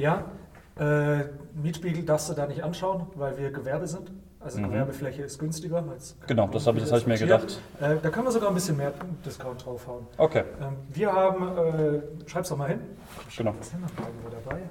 [0.00, 0.24] ja,
[0.78, 4.10] äh, Mietspiegel darfst du da nicht anschauen, weil wir Gewerbe sind.
[4.40, 4.68] Also Mhm.
[4.68, 5.84] Gewerbefläche ist günstiger.
[5.96, 7.60] es Genau, das habe ich, hab ich mir gedacht.
[7.78, 8.92] Äh, da können wir sogar ein bisschen mehr
[9.26, 10.06] Discount draufhauen.
[10.16, 12.80] Okay, Ähm, wir haben, äh, schreib's doch mal hin.
[13.36, 13.54] genau.
[13.58, 14.62] Was haben wir dabei?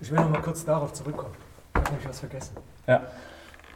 [0.00, 1.34] Ich will noch mal kurz darauf zurückkommen.
[1.74, 2.56] Ich habe nämlich was vergessen.
[2.86, 3.02] Ja.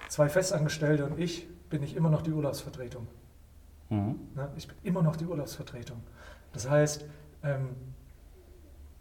[0.08, 3.06] Zwei Festangestellte und ich bin ich immer noch die Urlaubsvertretung.
[3.88, 4.16] Mhm.
[4.34, 4.48] Ne?
[4.56, 6.00] Ich bin immer noch die Urlaubsvertretung.
[6.52, 7.04] Das heißt,
[7.44, 7.70] ähm,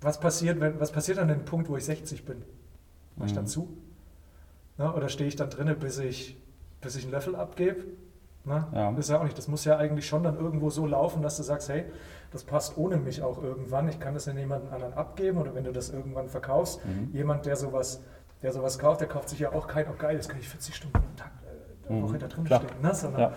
[0.01, 2.43] was, passiert, wenn, was passiert an dem Punkt, wo ich 60 bin?
[3.15, 3.47] Mache ich dann Mhm.
[3.49, 3.77] zu?
[4.77, 4.93] Ne?
[4.93, 6.37] Oder stehe ich dann drinnen, bis ich,
[6.79, 7.83] bis ich einen Löffel abgebe?
[8.45, 8.67] Ne?
[8.71, 8.91] Ja.
[8.91, 9.37] Das ist ja auch nicht.
[9.37, 11.85] Das muss ja eigentlich schon dann irgendwo so laufen, dass du sagst, hey,
[12.31, 13.89] das passt ohne mich auch irgendwann.
[13.89, 17.09] Ich kann das in jemanden anderen abgeben oder wenn du das irgendwann verkaufst, Mhm.
[17.13, 18.01] jemand, der sowas,
[18.41, 20.73] der sowas kauft, der kauft sich ja auch kein, oh geil, das kann ich 40
[20.75, 21.31] Stunden am Tag
[21.89, 22.03] Mhm.
[22.03, 22.61] Woche da drin Klar.
[22.61, 22.81] stehen.
[22.81, 22.93] Ne?
[22.95, 23.33] Sondern Ja.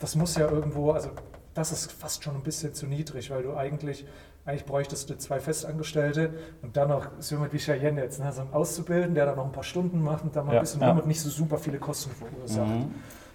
[0.00, 1.10] das muss ja irgendwo, also
[1.54, 4.06] das ist fast schon ein bisschen zu niedrig, weil du eigentlich,
[4.44, 6.30] eigentlich bräuchtest du zwei Festangestellte
[6.62, 8.32] und dann noch so jemand wie Cheyenne jetzt, ne?
[8.32, 10.62] so einen Auszubilden, der dann noch ein paar Stunden macht und dann mal Ja, ein
[10.62, 10.88] bisschen ja.
[10.90, 12.66] rum und nicht so super viele Kosten verursacht.
[12.68, 12.94] Mhm.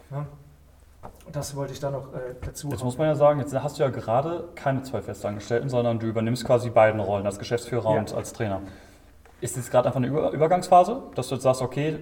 [0.09, 0.25] Ne?
[1.31, 2.85] Das wollte ich da noch äh, dazu Jetzt haben.
[2.85, 6.45] muss man ja sagen, jetzt hast du ja gerade keine zwei Festangestellten, sondern du übernimmst
[6.45, 7.99] quasi beiden Rollen, als Geschäftsführer Ja.
[7.99, 8.61] und als Trainer.
[9.41, 11.99] Ist jetzt gerade einfach eine Über Übergangsphase, dass du jetzt sagst, okay,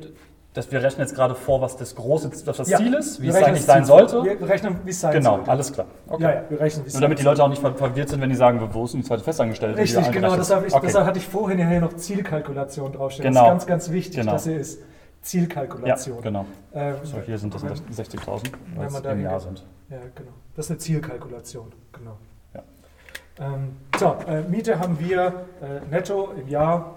[0.53, 3.27] dass wir rechnen jetzt gerade vor, was das große, was das Ja, Ziel ist, wie
[3.29, 4.23] es eigentlich sein Ziel sollte?
[4.23, 5.51] Wir rechnen, wie es sein Genau, sollte.
[5.51, 5.87] alles klar.
[6.07, 6.23] Okay.
[6.23, 8.19] Ja, ja, wir rechnen, wie es Nur damit die Leute auch nicht ver- verwirrt sind,
[8.21, 9.77] wenn die sagen, wo ist denn die zweite Festangestellte?
[9.79, 10.35] Richtig, genau.
[10.35, 10.85] Deshalb, ich, okay.
[10.87, 13.29] deshalb hatte ich vorhin ja noch Zielkalkulation draufstehen.
[13.33, 13.45] Genau.
[13.53, 14.33] Das ist ganz, ganz wichtig, Genau.
[14.33, 14.79] dass sie ist.
[14.81, 14.85] Ja,
[15.21, 16.21] Zielkalkulation.
[16.21, 16.45] genau.
[16.73, 19.63] Ähm, So, hier sind das wenn- 60.000, wenn weil es im Jahr sind.
[19.89, 20.31] Ja, genau.
[20.55, 22.17] Das ist eine Zielkalkulation, genau.
[22.55, 22.63] Ja.
[23.39, 26.95] Ähm, so, äh, Miete haben wir äh, netto im Jahr,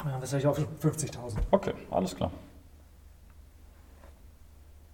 [0.00, 1.38] äh, was sage ich auf, 50.000.
[1.52, 2.30] Okay, alles klar.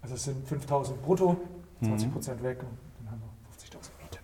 [0.05, 1.35] Also es sind 5.000 brutto,
[1.83, 2.13] 20 Mhm.
[2.13, 2.69] Prozent weg und
[3.01, 4.19] dann haben wir 50.000 Miete.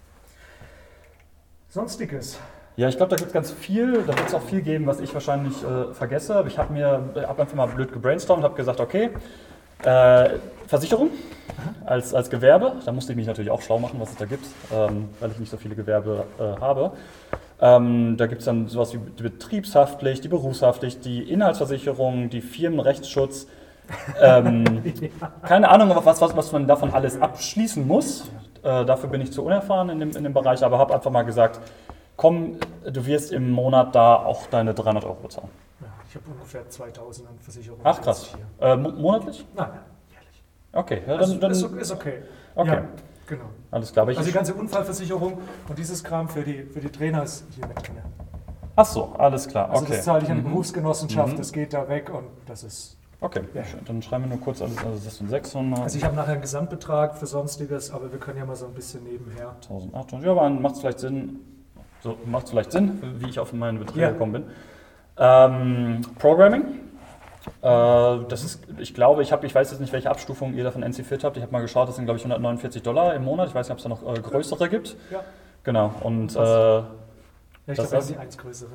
[1.70, 2.38] Sonstiges.
[2.76, 5.00] Ja, ich glaube, da gibt es ganz viel, da wird es auch viel geben, was
[5.00, 6.36] ich wahrscheinlich äh, vergesse.
[6.36, 9.08] Aber ich habe mir hab einfach mal blöd gebrainstormt und habe gesagt, okay,
[9.82, 10.30] äh,
[10.66, 11.08] Versicherung
[11.86, 14.44] als, als Gewerbe, da musste ich mich natürlich auch schlau machen, was es da gibt,
[14.72, 16.92] ähm, weil ich nicht so viele Gewerbe äh, habe.
[17.58, 23.46] Ähm, da gibt es dann sowas wie die Betriebshaftpflicht, die Berufshaftpflicht, die Inhaltsversicherung, die Firmenrechtsschutz.
[24.20, 24.64] Ähm,
[25.42, 28.28] keine Ahnung, was, was, was man davon alles abschließen muss.
[28.62, 31.22] Äh, dafür bin ich zu unerfahren in dem, in dem Bereich, aber habe einfach mal
[31.22, 31.60] gesagt,
[32.16, 35.48] komm, du wirst im Monat da auch deine 300 Euro bezahlen.
[35.80, 37.80] Ja, ich habe ungefähr 2.000 an Versicherungen.
[37.84, 38.30] Ach krass.
[38.60, 39.46] Äh, mo- monatlich?
[39.56, 40.42] Nein, nein, jährlich.
[40.72, 42.22] Okay, ja, Also, dann, ist, dann ist okay.
[42.54, 42.68] okay.
[42.70, 42.82] Ja,
[43.26, 43.44] genau.
[43.70, 44.06] alles klar.
[44.06, 47.78] Also die ganze Unfallversicherung und dieses Kram für die, für die Trainer ist hier mit
[47.78, 47.96] drin.
[48.76, 49.70] ach so, alles klar.
[49.70, 49.96] Also Okay.
[49.96, 50.50] das zahle ich an die Mhm.
[50.50, 51.38] Berufsgenossenschaft, Mhm.
[51.38, 52.98] das geht da weg und das ist...
[53.22, 53.62] Okay, Ja.
[53.84, 54.78] dann schreiben wir nur kurz alles.
[54.78, 58.38] Also das sind 600, Also ich habe nachher einen Gesamtbetrag für Sonstiges, aber wir können
[58.38, 59.50] ja mal so ein bisschen nebenher.
[59.62, 60.22] 1800.
[60.24, 61.38] Ja, aber macht es vielleicht Sinn,
[62.02, 64.10] so, macht vielleicht Sinn, wie ich auf meinen Betrag Ja.
[64.10, 64.44] gekommen bin.
[65.18, 66.62] Ähm, Programming.
[67.62, 70.70] Äh, das ist, ich glaube, ich habe, ich weiß jetzt nicht, welche Abstufung ihr da
[70.70, 71.36] von NC Fit habt.
[71.36, 73.48] Ich habe mal geschaut, das sind glaube ich 149 Dollar im Monat.
[73.48, 74.96] Ich weiß nicht, ob es da noch äh, größere gibt.
[75.10, 75.20] Ja.
[75.64, 75.92] Genau.
[76.02, 76.86] Und äh, Ja,
[77.66, 78.70] ich Das glaube, wir ist- die eins größere.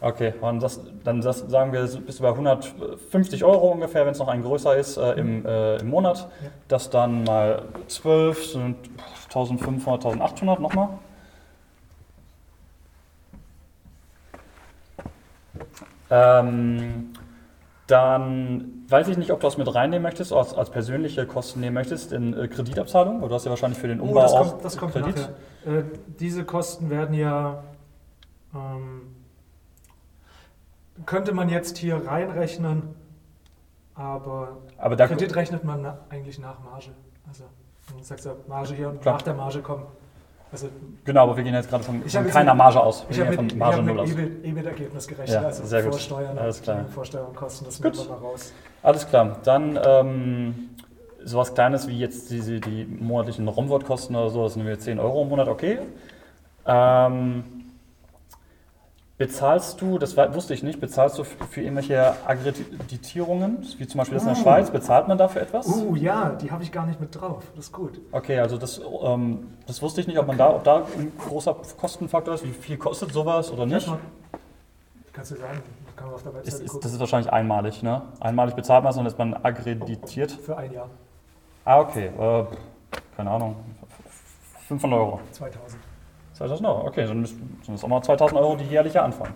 [0.00, 4.18] Okay, und das, dann das, sagen wir, bist du bei 150 Euro ungefähr, wenn es
[4.18, 6.28] noch ein größer ist, äh, im, äh, im Monat.
[6.42, 6.48] Ja.
[6.68, 8.76] Das dann mal 12 sind
[9.28, 10.88] 1500, 1800 nochmal.
[16.08, 17.12] Ähm,
[17.86, 21.74] dann weiß ich nicht, ob du das mit reinnehmen möchtest, als, als persönliche Kosten nehmen
[21.74, 23.18] möchtest in äh, Kreditabzahlung.
[23.18, 25.16] Oder du hast ja wahrscheinlich für den Umbau Oh, das auch kommt, das kommt Kredit.
[25.16, 25.78] nachher.
[25.80, 25.84] Äh,
[26.18, 27.62] diese Kosten werden ja...
[28.54, 29.15] Ähm,
[31.06, 32.82] könnte man jetzt hier reinrechnen,
[33.94, 36.90] aber Aber da, Kredit rechnet man na, eigentlich nach Marge.
[37.28, 37.44] Also
[37.94, 39.14] man sagt ja Marge hier und Klar.
[39.14, 39.84] nach der Marge kommen.
[40.52, 40.68] Also
[41.04, 43.04] genau, aber wir gehen jetzt gerade von, von keiner mit- Marge aus.
[43.08, 44.10] Wir ich habe mit, von ich hab Marge mit null aus.
[44.10, 45.92] EBIT, EBIT-Ergebnis gerechnet, Ja, also sehr gut.
[45.92, 46.84] Vorsteuern, Alles klar.
[46.94, 47.94] Vorsteuern, Kosten, das Gut.
[47.94, 48.52] nehmen wir mal raus.
[48.82, 49.38] Alles klar.
[49.44, 50.54] Dann ähm,
[51.24, 55.22] sowas Kleines wie jetzt diese, die monatlichen ROM-Wort-Kosten oder so, das sind wir 10 Euro
[55.22, 55.80] im Monat, okay.
[56.64, 57.55] Ähm,
[59.18, 64.24] bezahlst du, das wusste ich nicht, bezahlst du für, irgendwelche Akkreditierungen, wie zum Beispiel das
[64.24, 64.42] in der Oh.
[64.42, 65.66] Schweiz, bezahlt man dafür etwas?
[65.66, 67.44] Uh, ja, die habe ich gar nicht mit drauf.
[67.54, 68.00] Das ist gut.
[68.12, 71.54] Okay, also das, ähm, das wusste ich nicht, ob man da, ob da ein großer
[71.78, 73.90] Kostenfaktor ist, wie viel kostet sowas oder nicht.
[75.14, 75.62] Kannst du sagen,
[75.96, 76.80] kann man auf der Ist, Webseite ist, gucken.
[76.82, 78.02] das ist wahrscheinlich einmalig, ne?
[78.20, 80.30] Einmalig bezahlt man es und ist man akkreditiert.
[80.30, 80.90] Für ein Jahr.
[81.64, 82.08] Ah, okay.
[82.08, 82.44] Äh,
[83.16, 83.56] keine Ahnung.
[84.68, 85.20] 500 Euro.
[85.32, 85.80] 2000.
[86.36, 89.34] 2000 Euro, okay, dann müssen- sind es auch mal 2000 Euro, die jährliche anfangen.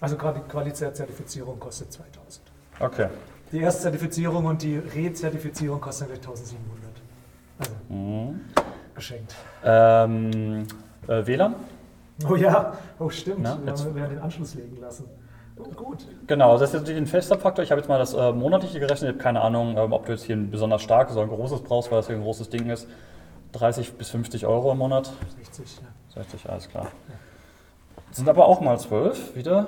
[0.00, 2.42] Also gerade die Qualitätszertifizierung kostet 2000.
[2.78, 3.08] Okay.
[3.50, 6.90] Die Erstzertifizierung und die Rezertifizierung kosten gleich 1700.
[7.58, 8.40] Also Mhm.
[8.94, 9.34] geschenkt.
[9.64, 10.66] Ähm,
[11.08, 11.54] äh, WLAN?
[12.28, 13.40] Oh ja, oh stimmt.
[13.42, 15.06] Na, wir haben wir haben den Anschluss legen lassen.
[15.56, 16.06] Oh, gut.
[16.28, 17.64] Genau, das ist jetzt natürlich ein fester Faktor.
[17.64, 19.02] Ich habe jetzt mal das äh, monatliche gerechnet.
[19.02, 21.62] Ich habe keine Ahnung, ähm, ob du jetzt hier ein besonders starkes oder ein großes
[21.62, 22.86] brauchst, weil das hier ein großes Ding ist.
[23.52, 25.12] 30 bis 50 Euro im Monat.
[25.44, 26.22] 60, ja.
[26.22, 26.88] 60, alles klar.
[28.10, 29.66] Sind aber auch mal 12, wieder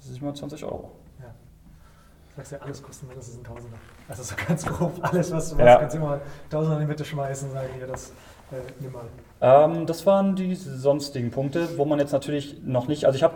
[0.00, 0.90] 27 Euro.
[1.20, 1.26] ja.
[1.26, 3.76] Du sagst ja, alles kostet mindestens ein Tausender.
[4.08, 5.64] Also so ganz grob, alles was du Ja.
[5.64, 8.10] machst, kannst du immer Tausender in die Mitte schmeißen und sagen, hier, das
[8.50, 9.04] äh, nimm mal.
[9.40, 13.34] Ähm, das waren die sonstigen Punkte, wo man jetzt natürlich noch nicht, also ich habe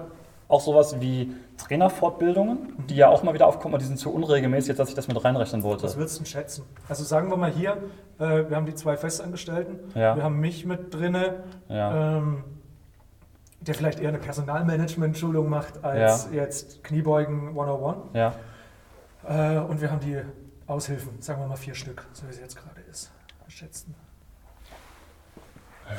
[0.48, 4.68] auch sowas wie Trainerfortbildungen, die ja auch mal wieder aufkommen, aber die sind zu unregelmäßig,
[4.68, 5.84] jetzt dass ich das mit reinrechnen wollte.
[5.84, 6.64] Was würdest du denn schätzen?
[6.88, 7.76] Also sagen wir mal hier,
[8.18, 10.14] äh, wir haben die zwei Festangestellten, Ja.
[10.16, 12.18] wir haben mich mit drinne, Ja.
[12.18, 12.44] ähm,
[13.60, 17.96] der vielleicht eher eine Personalmanagement-Schulung macht als jetzt Kniebeugen 101.
[18.14, 18.34] ja.
[19.28, 20.18] Äh, und wir haben die
[20.68, 23.10] Aushilfen, sagen wir mal vier Stück, so wie es jetzt gerade ist.
[23.48, 23.94] Schätzen.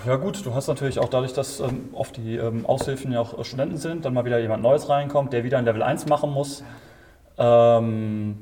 [0.05, 3.37] Ja gut, du hast natürlich auch dadurch, dass ähm, oft die ähm, Aushilfen ja auch
[3.39, 6.31] äh, Studenten sind, dann mal wieder jemand Neues reinkommt, der wieder ein Level 1 machen
[6.31, 6.63] muss.
[7.37, 8.37] Ähm,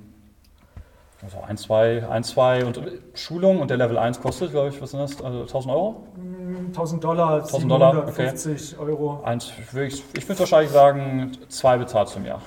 [1.24, 4.82] also 1, 2, 1, 2 und äh, Schulung und der Level 1 kostet, glaube ich,
[4.82, 5.22] was sind das?
[5.24, 6.04] Also 1000 Euro?
[6.16, 8.30] Mm, 1000 Dollar, 1000 Dollar, okay.
[8.30, 9.22] 750 Euro.
[9.24, 12.42] Eins, ich ich würde wahrscheinlich sagen, zwei bezahlst du im Jahr.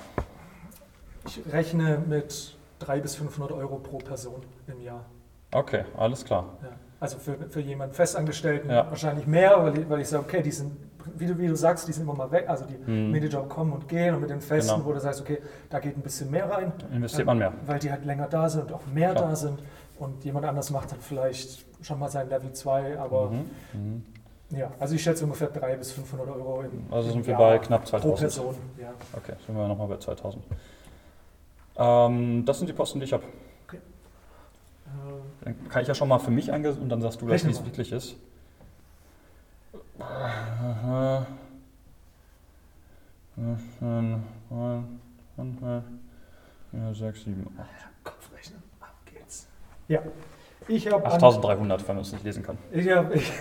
[1.26, 5.04] Ich rechne mit 300 bis 500 Euro pro Person im Jahr.
[5.52, 6.44] Okay, alles klar.
[6.62, 6.68] Ja.
[7.00, 8.88] Also für, für jemanden Festangestellten Ja.
[8.90, 10.72] wahrscheinlich mehr, weil ich, weil ich sage, okay, die sind,
[11.16, 12.46] wie du, wie du sagst, die sind immer mal weg.
[12.48, 13.12] Also die Hm.
[13.12, 14.86] Minijob kommen und gehen und mit den Festen, Genau.
[14.88, 15.38] wo du sagst, okay,
[15.70, 16.72] da geht ein bisschen mehr rein.
[16.92, 17.52] Investiert man mehr.
[17.66, 19.28] Weil die halt länger da sind und auch mehr Klar.
[19.28, 19.62] da sind.
[19.98, 23.50] Und jemand anders macht dann vielleicht schon mal sein Level 2, aber Mhm.
[23.74, 24.02] Mhm.
[24.58, 27.40] ja, also ich schätze ungefähr 300 bis 500 Euro im, Also im sind wir Jahr
[27.52, 28.18] bei knapp pro 2000.
[28.18, 28.54] Person.
[28.80, 28.90] Ja.
[29.16, 30.42] Okay, sind wir nochmal bei 2000.
[31.76, 33.22] Ähm, das sind die Posten, die ich habe.
[35.42, 37.64] Dann kann ich ja schon mal für mich eingehen und dann sagst du, wie es
[37.64, 38.16] wirklich ist.
[46.72, 47.68] Ja, 6, 7, 8.
[48.04, 49.46] Kopfrechnen, ab geht's.
[49.88, 50.02] Ja,
[50.66, 52.58] ich habe 8300, wenn man es nicht lesen kann.
[52.72, 53.32] Ich habe ich,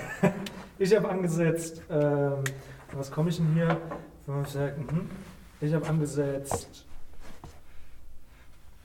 [0.77, 2.43] ich hab angesetzt, ähm,
[2.93, 3.77] was komme ich denn hier?
[4.27, 5.09] Mhm.
[5.59, 6.85] Ich habe angesetzt,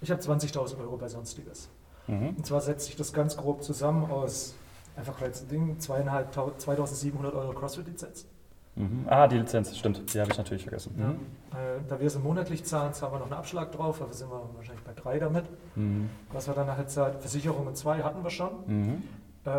[0.01, 1.69] ich habe 20.000 Euro bei Sonstiges.
[2.07, 2.31] Mhm.
[2.37, 4.55] Und zwar setze ich das ganz grob zusammen aus,
[4.97, 8.27] einfach als Ding, 2.500 2.700 Euro CrossFit-Lizenz.
[8.75, 9.07] Mhm.
[9.07, 10.15] Ah, die Lizenz, stimmt.
[10.15, 10.95] Die habe ich natürlich vergessen.
[10.99, 11.07] Ja.
[11.09, 11.13] Mhm.
[11.15, 14.41] Äh, da wir sie monatlich zahlen, zahlen wir noch einen Abschlag drauf, aber sind wir
[14.57, 15.45] wahrscheinlich bei drei damit.
[15.77, 16.09] Mhm.
[16.33, 18.51] Was wir dann halt zahlen, Versicherungen 2 hatten wir schon.
[18.67, 19.03] Mhm.
[19.45, 19.51] Äh,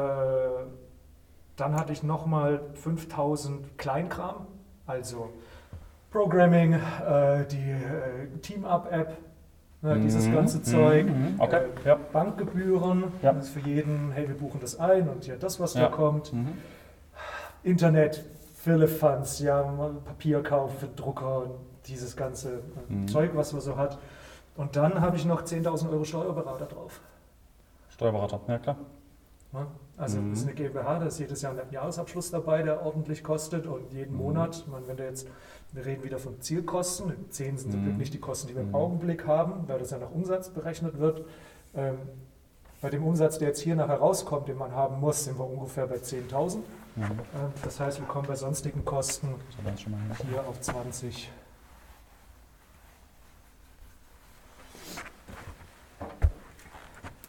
[1.55, 4.47] dann hatte ich nochmal 5000 Kleinkram,
[4.87, 5.29] also
[6.09, 9.17] Programming, äh, die äh, Team-Up-App,
[9.83, 10.33] ne, dieses Mhm.
[10.33, 10.61] ganze.
[10.63, 11.35] Zeug, Mhm.
[11.39, 11.97] Okay, äh, ja.
[12.11, 13.33] Bankgebühren, Ja.
[13.33, 15.81] das ist für jeden, hey, wir buchen das ein und hier das, was Ja.
[15.83, 16.33] da kommt.
[16.33, 16.57] Mhm.
[17.63, 18.23] Internet,
[18.55, 19.61] Firlefanz, ja,
[20.05, 21.51] Papier kaufen für Drucker und
[21.87, 23.05] dieses ganze äh.
[23.07, 23.97] Zeug, was man so hat.
[24.55, 27.01] Und dann habe ich noch 10.000 Euro Steuerberater drauf.
[27.89, 28.75] Steuerberater, ja klar.
[29.53, 29.67] Ne?
[29.97, 30.31] Also Mhm.
[30.31, 33.93] das ist eine GmbH, da ist jedes Jahr ein Jahresabschluss dabei, der ordentlich kostet und
[33.93, 34.17] jeden Mhm.
[34.21, 35.27] Monat, meine, wenn du jetzt,
[35.71, 37.85] wir reden wieder von Zielkosten, 10 sind Mhm.
[37.85, 38.75] wirklich die Kosten, die wir im Mhm.
[38.75, 41.25] Augenblick haben, weil das ja nach Umsatz berechnet wird.
[41.75, 41.97] Ähm,
[42.81, 45.87] bei dem Umsatz, der jetzt hier nachher rauskommt, den man haben muss, sind wir ungefähr
[45.87, 46.63] bei 10.000.
[46.95, 47.03] Mhm.
[47.03, 47.19] Ähm,
[47.63, 49.35] das heißt, wir kommen bei sonstigen Kosten
[50.17, 51.31] So, hier auf 20.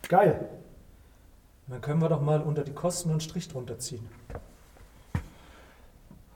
[0.09, 0.49] Geil.
[1.67, 4.07] Dann können wir doch mal unter die Kosten einen Strich drunter ziehen.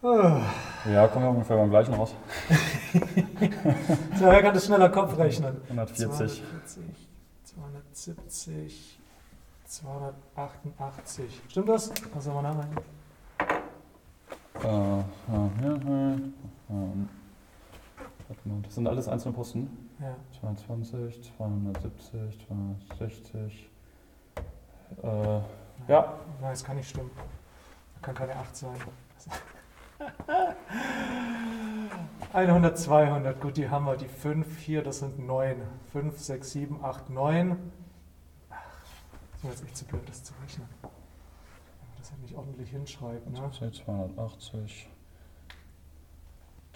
[0.02, 0.42] Ah.
[0.90, 2.14] Ja, kommen wir ungefähr beim gleichen raus.
[4.18, 5.60] So, wer kann das schneller Kopf rechnen?
[5.68, 6.42] 140.
[7.44, 8.98] 240, 270,
[9.64, 11.42] 288.
[11.48, 11.92] Stimmt das?
[12.12, 12.56] Kannst du mal?
[14.54, 16.16] Äh, ja, ja.
[16.70, 17.08] Ähm,
[18.44, 19.90] mal, das sind alles einzelne Posten.
[20.00, 20.16] Ja.
[20.40, 23.70] 220, 270, 260,
[25.02, 25.40] Äh,
[25.90, 26.14] ja.
[26.40, 27.10] Nein, das kann nicht stimmen.
[27.94, 28.76] Das kann keine 8 sein.
[32.32, 33.96] 100, 200, gut, die haben wir.
[33.96, 35.62] Die 5 hier, das sind 9.
[35.92, 37.72] 5, 6, 7, 8, 9.
[38.50, 38.56] Ach,
[39.32, 40.68] das ist mir jetzt echt zu blöd, das zu rechnen.
[40.82, 43.28] Wenn man das halt nicht ordentlich hinschreibt.
[43.30, 43.50] Ne?
[43.50, 44.88] 280,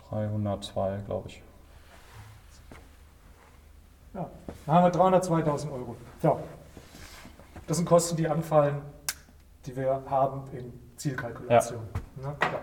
[0.09, 1.43] 302, glaube ich.
[4.15, 4.29] Ja,
[4.67, 5.97] da haben wir 302.000 Euro.
[6.21, 6.41] So.
[7.73, 8.83] Das sind Kosten, die anfallen,
[9.65, 11.81] die wir haben in Zielkalkulation.
[12.21, 12.29] Ja.
[12.29, 12.37] Ne?
[12.43, 12.61] Ja.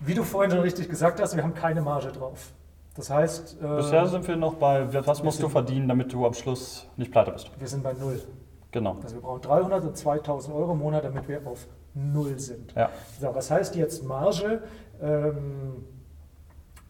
[0.00, 2.52] Wie du vorhin schon richtig gesagt hast, wir haben keine Marge drauf.
[2.96, 3.58] Das heißt.
[3.62, 7.12] Äh, Bisher sind wir noch bei, was musst du verdienen, damit du am Schluss nicht
[7.12, 7.50] pleite bist?
[7.58, 8.18] Wir sind bei Null.
[8.72, 8.96] Genau.
[9.02, 12.72] Also wir brauchen 300 und 2000 Euro im Monat, damit wir auf Null sind.
[12.74, 12.88] Ja.
[13.20, 14.62] So, was heißt jetzt Marge?
[15.02, 15.84] Ähm,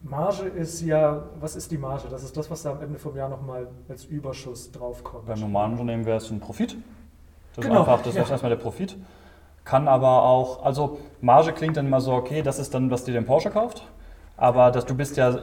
[0.03, 2.07] Marge ist ja, was ist die Marge?
[2.09, 5.25] Das ist das, was da am Ende vom Jahr nochmal als Überschuss draufkommt.
[5.25, 6.77] Beim normalen Unternehmen wäre es ein Profit.
[7.55, 7.81] Das genau.
[7.81, 8.23] ist einfach, das ja.
[8.23, 8.97] ist erstmal der Profit.
[9.63, 13.13] Kann aber auch, also Marge klingt dann immer so, okay, das ist dann, was dir
[13.13, 13.83] den Porsche kauft.
[14.37, 15.39] Aber dass du bist ja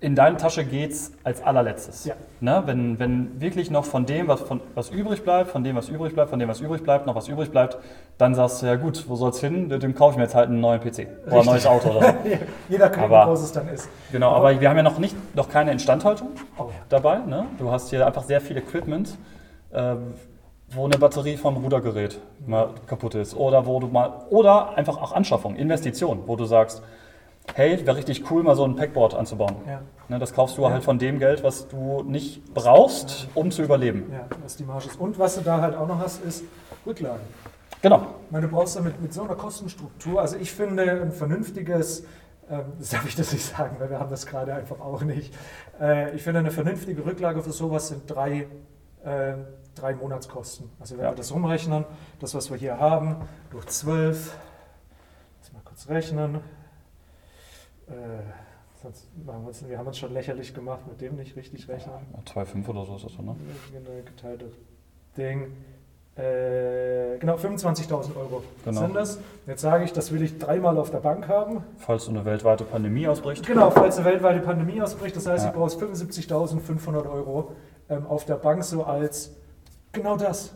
[0.00, 2.06] in deine Tasche geht es als allerletztes.
[2.06, 2.14] Ja.
[2.40, 2.62] Ne?
[2.64, 6.14] Wenn, wenn wirklich noch von dem, was, von, was übrig bleibt, von dem, was übrig
[6.14, 7.76] bleibt, von dem, was übrig bleibt, noch was übrig bleibt,
[8.16, 9.68] dann sagst du, ja gut, wo soll es hin?
[9.68, 11.08] Dem kaufe ich mir jetzt halt einen neuen PC Richtig.
[11.26, 11.90] oder ein neues Auto.
[11.90, 12.16] Oder so.
[12.70, 13.88] Jeder kann, wie groß es dann ist.
[14.10, 16.74] Genau, aber, aber wir haben ja noch, nicht, noch keine Instandhaltung oh, ja.
[16.88, 17.18] dabei.
[17.18, 17.44] Ne?
[17.58, 19.18] Du hast hier einfach sehr viel Equipment.
[19.70, 19.96] Äh,
[20.72, 25.12] wo eine Batterie vom Rudergerät mal kaputt ist oder wo du mal oder einfach auch
[25.12, 26.82] Anschaffung, Investition, wo du sagst,
[27.54, 29.56] hey, wäre richtig cool, mal so ein Packboard anzubauen.
[29.66, 29.82] Ja.
[30.08, 30.70] Ne, das kaufst du ja.
[30.70, 34.10] halt von dem Geld, was du nicht brauchst, um zu überleben.
[34.12, 35.00] Ja, was die Marge ist.
[35.00, 36.44] Und was du da halt auch noch hast, ist
[36.86, 37.22] Rücklagen.
[37.82, 38.06] Genau.
[38.26, 42.04] Ich meine, du brauchst damit mit so einer Kostenstruktur, also ich finde ein vernünftiges,
[42.50, 45.32] ähm, das darf ich das nicht sagen, weil wir haben das gerade einfach auch nicht.
[45.80, 48.46] Äh, ich finde eine vernünftige Rücklage für sowas sind drei,
[49.04, 49.34] äh,
[49.80, 50.70] drei Monatskosten.
[50.78, 51.10] Also wenn ja.
[51.12, 51.84] wir das umrechnen,
[52.18, 53.16] das was wir hier haben,
[53.50, 54.36] durch zwölf,
[55.40, 56.36] jetzt mal kurz rechnen,
[57.88, 57.92] äh,
[58.82, 61.94] sonst machen wir, wir haben uns schon lächerlich gemacht mit dem nicht richtig rechnen.
[62.12, 63.36] Ja, 2,5 oder so ist das so, ne?
[63.72, 64.52] Genau, geteilte
[65.16, 65.52] Ding.
[66.16, 68.80] Äh, genau, 25.000 Euro genau.
[68.80, 69.18] sind das.
[69.46, 71.64] Jetzt sage ich, das will ich dreimal auf der Bank haben.
[71.78, 73.46] Falls eine weltweite Pandemie ausbricht.
[73.46, 75.16] Genau, falls eine weltweite Pandemie ausbricht.
[75.16, 75.50] Das heißt, ja.
[75.50, 77.52] ich brauche 75.500 Euro
[77.88, 79.36] ähm, auf der Bank so als
[79.92, 80.54] genau das.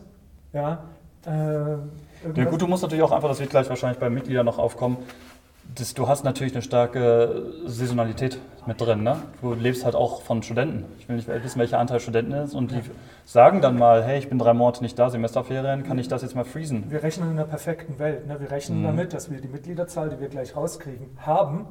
[0.53, 0.83] Ja,
[1.25, 1.29] äh,
[2.35, 4.97] ja gut, du musst natürlich auch einfach, das wird gleich wahrscheinlich bei Mitgliedern noch aufkommen,
[5.73, 9.03] das, du hast natürlich eine starke Saisonalität mit drin.
[9.03, 9.17] Ne?
[9.41, 10.85] Du lebst halt auch von Studenten.
[10.99, 12.53] Ich will nicht wissen, welcher Anteil Studenten ist.
[12.53, 12.81] Und die
[13.25, 16.35] sagen dann mal, hey, ich bin drei Monate nicht da, Semesterferien, kann ich das jetzt
[16.35, 16.89] mal freezen?
[16.89, 18.27] Wir rechnen in einer perfekten Welt.
[18.27, 18.39] Ne?
[18.39, 18.83] Wir rechnen mhm.
[18.83, 21.65] damit, dass wir die Mitgliederzahl, die wir gleich rauskriegen, haben.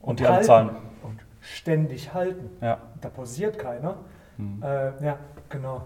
[0.00, 0.70] Und, und die alle zahlen.
[1.02, 2.50] Und ständig halten.
[2.60, 2.78] Ja.
[3.00, 3.96] Da pausiert keiner.
[4.36, 4.62] Mhm.
[4.62, 5.82] Äh, ja, genau.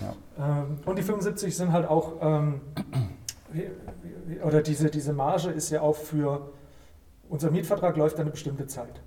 [0.00, 0.62] Ja.
[0.62, 2.14] Ähm, und die 75 sind halt auch...
[2.20, 2.60] Ähm,
[4.44, 6.50] oder diese, diese Marge ist ja auch für,
[7.28, 9.00] unser Mietvertrag läuft eine bestimmte Zeit.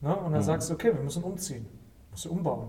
[0.00, 0.14] Ne?
[0.14, 0.44] Und dann mhm.
[0.44, 1.66] sagst du, okay, wir müssen umziehen,
[2.10, 2.68] musst du umbauen.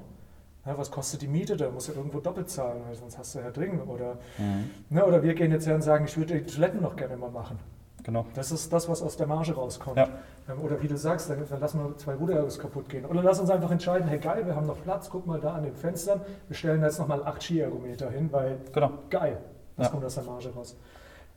[0.65, 1.57] Ja, was kostet die Miete?
[1.57, 3.87] Da musst du irgendwo doppelt zahlen, weil sonst hast du ja dringend.
[3.87, 4.69] Oder, mhm.
[4.89, 7.29] ne, oder wir gehen jetzt her und sagen, ich würde die Toiletten noch gerne mal
[7.29, 7.59] machen.
[8.05, 8.23] Genau.
[8.35, 9.97] Das ist das, was aus der Marge rauskommt.
[9.97, 10.07] Ja.
[10.47, 13.03] Ähm, oder wie du sagst, dann, lassen wir zwei Ruderautos kaputt gehen.
[13.03, 15.63] Oder lass uns einfach entscheiden, hey geil, wir haben noch Platz, guck mal da an
[15.63, 18.91] den Fenstern, wir stellen jetzt nochmal acht Skiergometer hin, weil genau.
[19.09, 19.39] geil.
[19.75, 19.91] Was ja.
[19.91, 20.77] kommt aus der Marge raus?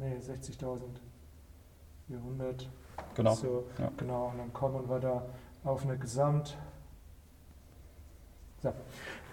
[0.00, 2.66] nee, 60.400.
[3.14, 3.34] Genau.
[3.34, 3.90] So, ja.
[3.96, 5.22] Genau, und dann kommen wir da
[5.64, 6.56] auf eine Gesamt.
[8.62, 8.72] So.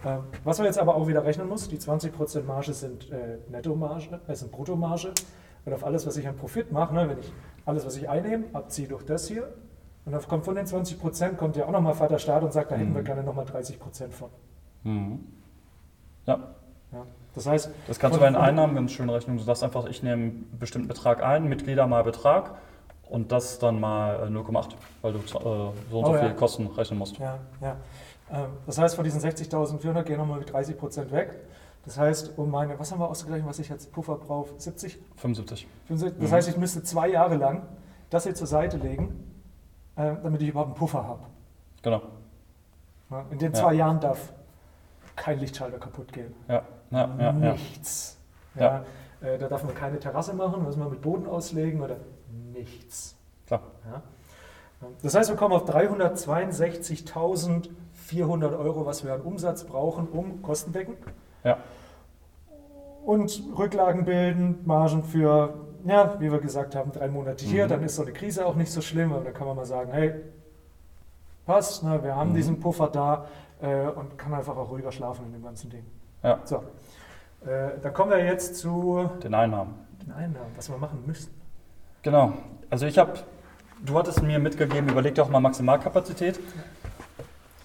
[0.06, 4.20] Ähm, was man jetzt aber auch wieder rechnen muss, die 20% Marge sind äh, Nettomarge,
[4.28, 5.14] äh, sind Bruttomarge.
[5.66, 7.32] Und auf alles, was ich an Profit mache, ne, wenn ich
[7.66, 9.54] alles, was ich einnehme, abziehe durch das hier,
[10.06, 12.76] und dann kommt von den 20% kommt ja auch nochmal Vater Staat und sagt, da
[12.76, 12.96] hätten mhm.
[12.96, 14.30] wir gerne nochmal 30% von.
[14.84, 15.20] Mhm.
[16.26, 16.40] Ja.
[16.92, 17.06] Ja.
[17.36, 19.38] Das heißt, das kannst du bei den Einnahmen ganz schön rechnen.
[19.38, 22.56] Du sagst einfach, ich nehme einen bestimmten Betrag ein, Mitglieder mal Betrag
[23.08, 26.34] und das dann mal 0,8, äh, weil du äh, so und so oh, viel ja.
[26.34, 27.20] Kosten rechnen musst.
[27.20, 27.76] Ja, ja.
[28.32, 31.40] Ähm, das heißt, von diesen 60.400 gehen nochmal 30 Prozent weg.
[31.86, 34.50] Das heißt, um meine, was haben wir ausgerechnet, was ich jetzt Puffer brauche?
[34.58, 35.00] 70?
[35.16, 35.68] 75.
[35.88, 36.22] 75.
[36.22, 36.36] Das mhm.
[36.36, 37.64] heißt, ich müsste zwei Jahre lang
[38.10, 39.34] das hier zur Seite legen,
[39.96, 41.24] äh, damit ich überhaupt einen Puffer habe.
[41.82, 42.02] Genau.
[43.32, 43.86] in den zwei ja.
[43.86, 44.34] Jahren darf
[45.16, 46.34] kein Lichtschalter kaputt gehen.
[46.48, 47.32] Ja, ja, ja.
[47.32, 48.18] Nichts.
[48.56, 48.84] Ja.
[49.22, 51.98] Äh, da darf man keine Terrasse machen, muss man mit Boden auslegen oder
[52.54, 53.16] nichts.
[53.48, 53.62] Klar.
[53.90, 54.02] Ja.
[55.02, 55.66] Das heißt, wir kommen auf
[58.12, 60.98] 362.400 Euro, was wir an Umsatz brauchen, um kostendeckend.
[61.44, 61.58] Ja.
[63.06, 65.54] Und Rücklagen bilden, Margen für,
[65.86, 67.66] ja, wie wir gesagt haben, drei Monate hier.
[67.66, 67.70] Mhm.
[67.70, 69.14] Dann ist so eine Krise auch nicht so schlimm.
[69.14, 70.16] Aber da kann man mal sagen, hey,
[71.46, 72.36] passt, ne, wir haben Mhm.
[72.36, 73.26] diesen Puffer da
[73.62, 75.86] äh, und kann einfach auch ruhiger schlafen in dem ganzen Ding.
[76.24, 76.40] Ja.
[76.44, 76.58] So,
[77.46, 79.74] äh, dann kommen wir jetzt zu Den Einnahmen.
[80.06, 81.34] den Einnahmen, was wir machen müssen.
[82.02, 82.34] Genau.
[82.70, 83.14] Also ich habe,
[83.86, 86.40] du hattest mir mitgegeben, überleg doch mal Maximalkapazität.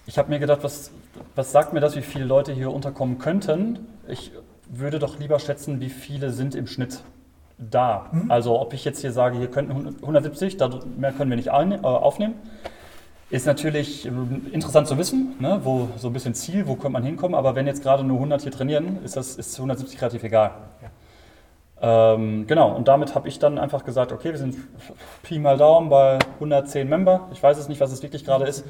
[0.07, 0.91] Ich habe mir gedacht, was,
[1.35, 3.87] was sagt mir das, wie viele Leute hier unterkommen könnten?
[4.07, 4.31] Ich
[4.69, 7.01] würde doch lieber schätzen, wie viele sind im Schnitt
[7.57, 8.09] da.
[8.11, 8.29] Mhm.
[8.29, 11.51] Also ob ich jetzt hier sage, hier könnten 170, da mehr können wir nicht äh,
[11.51, 12.35] aufnehmen.
[13.31, 17.03] Ist natürlich ähm, interessant zu wissen, ne, wo so ein bisschen Ziel, wo könnte man
[17.03, 20.51] hinkommen, aber wenn jetzt gerade nur 100 hier trainieren, ist das ist 170 relativ egal.
[21.81, 24.55] Ähm, genau, und damit habe ich dann einfach gesagt, okay, wir sind
[25.23, 27.27] Pi mal Daumen bei 110 Member.
[27.33, 28.63] Ich weiß es nicht, was es wirklich gerade ist.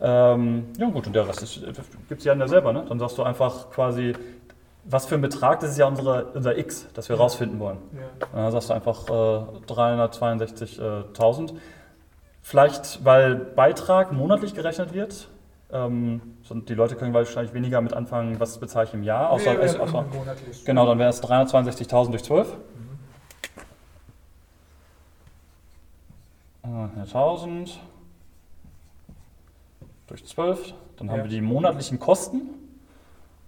[0.00, 1.60] Ähm, ja gut, und der Rest
[2.08, 2.72] gibt es ja selber.
[2.72, 2.84] Ne?
[2.88, 4.14] Dann sagst du einfach quasi,
[4.84, 7.22] was für ein Betrag, das ist ja unsere, unser X, das wir Ja.
[7.22, 7.78] rausfinden wollen.
[7.94, 8.26] Ja.
[8.32, 9.12] Dann sagst du einfach äh,
[9.72, 11.54] 362.000.
[12.42, 15.28] Vielleicht, weil Beitrag monatlich gerechnet wird.
[15.70, 16.22] Ähm,
[16.66, 19.28] die Leute können wahrscheinlich weniger mit anfangen, was bezahle ich im Jahr.
[19.30, 20.64] Außer, Nee, außer, monatlich.
[20.64, 22.56] genau, dann wäre es 362.000 durch 12.
[26.64, 26.98] Mhm.
[26.98, 27.78] Äh, 1000
[30.08, 30.74] durch 12.
[30.96, 31.24] Dann haben Ja.
[31.24, 32.50] wir die monatlichen Kosten.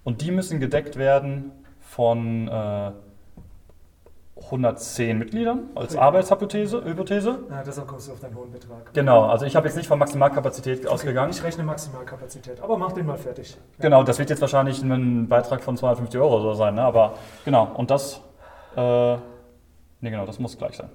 [0.04, 1.50] Und die müssen gedeckt werden
[1.80, 2.92] von äh,
[4.44, 6.00] 110 Mitgliedern als Ja.
[6.00, 6.82] Arbeitshypothese.
[6.84, 7.40] Hypothese.
[7.50, 8.92] Ja, deshalb kommst du auf deinen hohen Betrag.
[8.94, 11.30] Genau, also ich habe jetzt nicht von Maximalkapazität ausgegangen.
[11.30, 13.50] Ich rechne Maximalkapazität, aber mach den mal fertig.
[13.52, 13.82] Ja.
[13.82, 16.82] Genau, das wird jetzt wahrscheinlich ein Beitrag von 250 Euro so sein, ne?
[16.82, 18.20] aber genau, und das,
[18.76, 20.88] äh, nee genau, das muss gleich sein.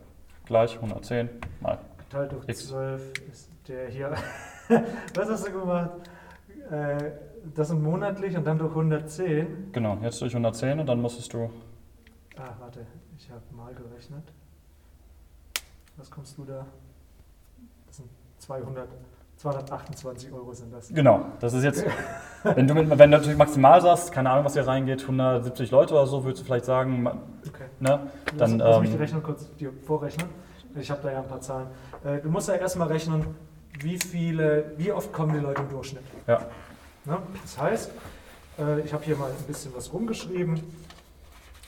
[0.46, 1.30] Gleich 110
[1.62, 1.78] mal.
[1.98, 2.70] Geteilt durch X.
[2.70, 4.14] 12 ist der hier.
[5.14, 5.92] Was hast du gemacht?
[6.72, 7.12] Äh,
[7.54, 9.72] das sind monatlich und dann durch 110.
[9.72, 11.50] Genau, jetzt durch 110 und dann musstest du,
[12.38, 12.86] Ah, warte,
[13.18, 14.24] ich habe mal gerechnet.
[15.98, 16.66] Was kommst du da?
[17.88, 18.10] Das sind
[18.40, 18.90] 200,
[19.38, 20.90] 228 Euro sind das.
[20.90, 21.86] genau, das ist jetzt,
[22.44, 25.94] wenn du, mit, wenn du natürlich maximal sagst, keine Ahnung, was hier reingeht, 170 Leute
[25.94, 27.08] oder so, würdest du vielleicht sagen,
[27.48, 27.66] Okay.
[27.80, 28.12] ne?
[28.38, 30.28] Dann, lass, lass mich ähm, die Rechnung kurz dir vorrechnen.
[30.78, 31.68] Ich habe da ja ein paar Zahlen.
[32.04, 33.24] Äh, du musst ja erstmal rechnen,
[33.80, 36.04] wie viele, wie oft kommen die Leute im Durchschnitt.
[36.28, 36.46] Ja.
[37.06, 37.18] Ne?
[37.42, 37.92] Das heißt,
[38.60, 40.62] äh, ich habe hier mal ein bisschen was rumgeschrieben,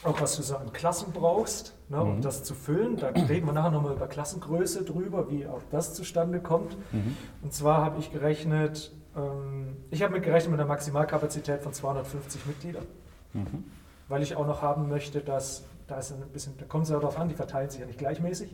[0.04, 2.22] auch was du so an Klassen brauchst, ne, um Mhm.
[2.22, 2.98] das zu füllen.
[2.98, 6.78] Da reden wir nachher nochmal über Klassengröße drüber, wie auch das zustande kommt.
[6.94, 7.18] Mhm.
[7.42, 12.46] Und zwar habe ich gerechnet, ähm, ich habe mit gerechnet mit einer Maximalkapazität von 250
[12.46, 12.86] Mitgliedern,
[13.34, 13.64] Mhm.
[14.08, 16.98] weil ich auch noch haben möchte, dass da ist ein bisschen, da kommt es ja
[17.00, 18.54] darauf an, die verteilen sich ja nicht gleichmäßig.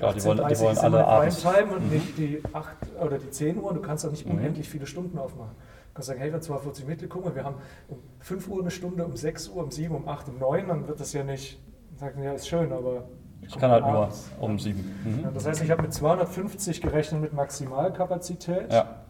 [0.00, 1.42] Klar, die wollen- die 18:30 wollen sind alle abends.
[1.42, 1.90] Primetime und Mhm.
[1.92, 3.72] nicht die 8 oder die 10 Uhr.
[3.74, 4.32] Du kannst auch nicht Mhm.
[4.38, 5.52] unendlich viele Stunden aufmachen.
[5.56, 7.56] Du kannst sagen, hey, wir haben 42 Mitglieder, guck mal, wir haben
[7.88, 10.88] um 5 Uhr eine Stunde, um 6 Uhr, um 7, um 8, um 9, dann
[10.88, 11.60] wird das ja nicht,
[11.96, 13.04] sagen, ja, ist schön, aber
[13.42, 14.08] Ich kann halt nur
[14.40, 14.78] um 7.
[15.22, 15.34] Ja, Mhm.
[15.34, 18.72] das heißt, ich habe mit 250 gerechnet mit Maximalkapazität.
[18.72, 19.00] Ja,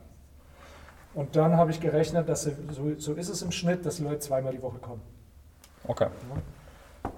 [1.14, 2.52] Und dann habe ich gerechnet, dass so,
[2.98, 5.00] so ist es im Schnitt, dass die Leute zweimal die Woche kommen.
[5.86, 6.08] okay.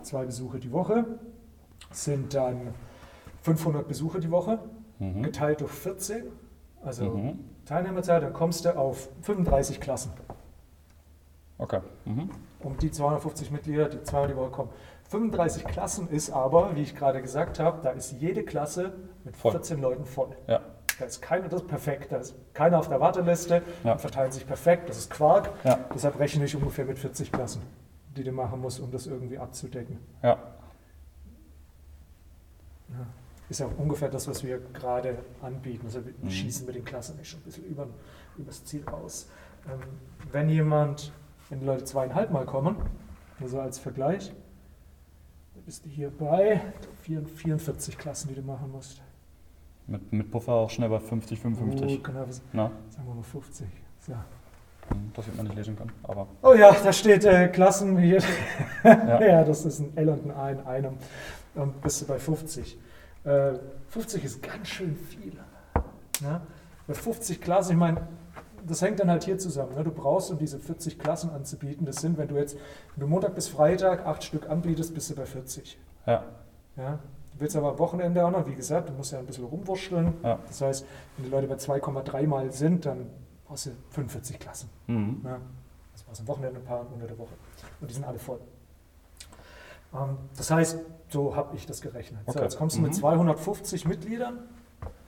[0.02, 1.04] Zwei Besuche die Woche
[1.90, 2.74] sind dann
[3.46, 4.58] 500 Besuche die Woche,
[4.98, 5.22] Mhm.
[5.22, 6.24] geteilt durch 14,
[6.82, 7.38] also Mhm.
[7.64, 10.10] Teilnehmerzahl, dann kommst du auf 35 Klassen.
[11.58, 11.80] Okay.
[12.06, 12.30] Mhm.
[12.60, 14.70] Um die 250 Mitglieder, die zweimal die Woche kommen.
[15.08, 18.94] 35 Klassen ist aber, wie ich gerade gesagt habe, da ist jede Klasse
[19.24, 19.52] mit Voll.
[19.52, 20.36] 14 Leuten voll.
[20.48, 20.60] Ja.
[20.98, 23.94] Da ist keiner, das ist perfekt, da ist keiner auf der Warteliste, Ja.
[23.94, 25.50] die verteilen sich perfekt, das ist Quark.
[25.62, 25.78] Ja.
[25.94, 27.62] Deshalb rechne ich ungefähr mit 40 Klassen,
[28.16, 29.98] die du machen musst, um das irgendwie abzudecken.
[30.22, 30.36] Ja.
[32.88, 33.06] Ja.
[33.48, 35.86] Ist ja ungefähr das, was wir gerade anbieten.
[35.86, 36.30] Also wir Mhm.
[36.30, 37.86] schießen mit den Klassen schon ein bisschen über,
[38.36, 39.28] übers Ziel raus.
[39.68, 39.80] Ähm,
[40.32, 41.12] wenn jemand,
[41.48, 42.76] wenn die Leute zweieinhalb Mal kommen,
[43.38, 44.32] nur so als Vergleich,
[45.54, 46.60] dann bist du hier bei
[47.02, 49.00] 44 Klassen, die du machen musst.
[49.86, 51.98] Mit, mit Puffer auch schnell bei 50, 55.
[51.98, 53.66] Oh, genau, Na, sagen wir mal 50.
[54.00, 54.12] So.
[54.12, 55.92] hm, das wird man nicht lesen können.
[56.02, 58.20] Aber Oh ja, da steht äh, Klassen hier.
[58.84, 59.20] Ja.
[59.22, 59.44] ja.
[59.44, 60.94] das ist ein L und ein A in einem.
[61.54, 62.76] Und bist du bei 50.
[63.26, 63.58] Äh,
[63.88, 65.36] 50 ist ganz schön viel.
[66.22, 66.40] Ja?
[66.86, 68.06] Bei 50 Klassen, ich meine,
[68.66, 69.74] das hängt dann halt hier zusammen.
[69.74, 69.84] Ne?
[69.84, 72.56] Du brauchst, um diese 40 Klassen anzubieten, das sind, wenn du jetzt
[72.94, 75.78] wenn du Montag bis Freitag acht Stück anbietest, bist du bei 40.
[76.06, 76.24] ja,
[76.76, 76.98] Ja?
[77.32, 80.14] Du willst aber am Wochenende auch noch, wie gesagt, du musst ja ein bisschen rumwurschteln.
[80.22, 80.38] Ja.
[80.46, 83.10] Das heißt, wenn die Leute bei 2,3 Mal sind, dann
[83.44, 84.70] brauchst du 45 Klassen.
[84.86, 85.20] mhm.
[85.24, 85.38] Ja.
[85.92, 87.32] Das war's am Wochenende ein paar und unter der Woche.
[87.80, 88.38] Und die sind alle voll.
[89.94, 90.78] Ähm, das heißt,
[91.08, 92.20] so habe ich das gerechnet.
[92.26, 92.42] So, Okay.
[92.42, 92.86] jetzt kommst du Mhm.
[92.88, 94.40] mit 250 Mitgliedern.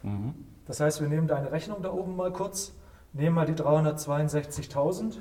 [0.02, 0.34] Mhm.
[0.66, 2.72] Das heißt, wir nehmen deine Rechnung da oben mal kurz,
[3.12, 5.16] nehmen mal die 362.000.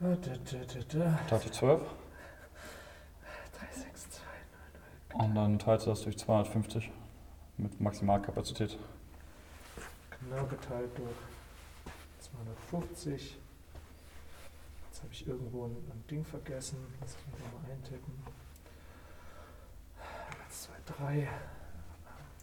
[0.00, 0.16] Äh,
[0.88, 1.80] da, hatte ich 12
[3.52, 4.22] 362.
[5.14, 6.90] und dann teilst du das durch 250
[7.56, 8.76] mit Maximalkapazität.
[10.20, 11.14] Genau geteilt durch
[12.20, 13.38] 250.
[15.04, 16.78] Habe ich irgendwo ein, ein Ding vergessen.
[16.98, 18.14] Lass ich mich nochmal eintippen.
[20.46, 21.28] 1, 2, 3.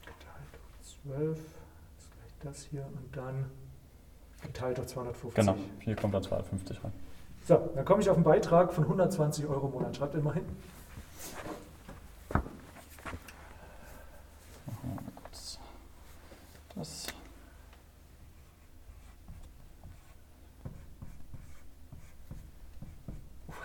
[0.05, 0.69] Geteilt durch
[1.03, 1.39] 12.
[1.95, 2.85] Das ist gleich das hier.
[2.85, 3.49] Und dann
[4.43, 5.33] geteilt durch 250.
[5.33, 6.93] Genau, hier kommt dann 250 rein.
[7.45, 9.97] So, dann komme ich auf einen Beitrag von 120 Euro im Monat.
[9.97, 10.23] Schreibt hin.
[10.23, 10.31] Wir
[14.71, 15.57] mal kurz
[16.75, 17.07] das.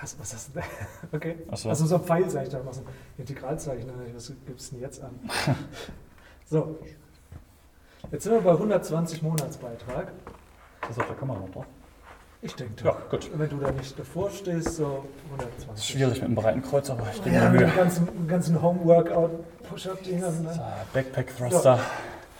[0.06, 0.62] Was, was hast du denn?
[1.12, 1.34] Okay.
[1.50, 2.86] Achso, Also so ein Pfeilzeichen da machen.
[3.18, 5.18] Integralzeichen, was gibt es denn jetzt an?
[6.48, 6.78] so.
[8.12, 10.12] Jetzt sind wir bei 120 Monatsbeitrag.
[10.82, 11.66] das ist auf der Kamera noch drauf.
[12.40, 13.28] Ich denke, Ja, gut.
[13.36, 15.66] wenn du da nicht davor stehst, so 120.
[15.70, 17.68] Das ist schwierig mit dem breiten Kreuz, aber ich gebe Ja, mir mit Mühe.
[17.70, 20.32] den ganzen, den ganzen Home-Workout-Push-Up-Dingern.
[20.34, 20.72] So, Ne?
[20.92, 21.80] Backpack-Thruster.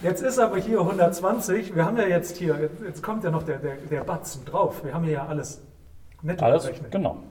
[0.02, 1.74] Jetzt ist aber hier 120.
[1.74, 4.84] Wir haben ja jetzt hier, jetzt, jetzt kommt ja noch der, der, der Batzen drauf.
[4.84, 5.62] Wir haben hier ja alles
[6.22, 6.92] netto Alles, berechnet.
[6.92, 7.24] genau.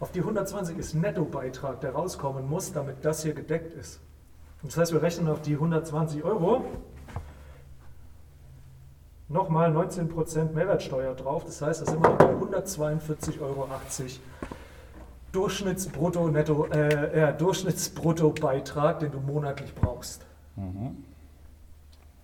[0.00, 4.00] Auf die 120 ist Nettobeitrag, der rauskommen muss, damit das hier gedeckt ist.
[4.62, 6.64] Und das heißt, wir rechnen auf die 120 Euro
[9.28, 11.44] nochmal 19% Mehrwertsteuer drauf.
[11.44, 13.68] Das heißt, das sind wir bei 142,80 Euro
[15.32, 20.24] Durchschnittsbrutto, Netto, äh, ja, Durchschnittsbruttobeitrag, den du monatlich brauchst.
[20.56, 21.04] Mhm.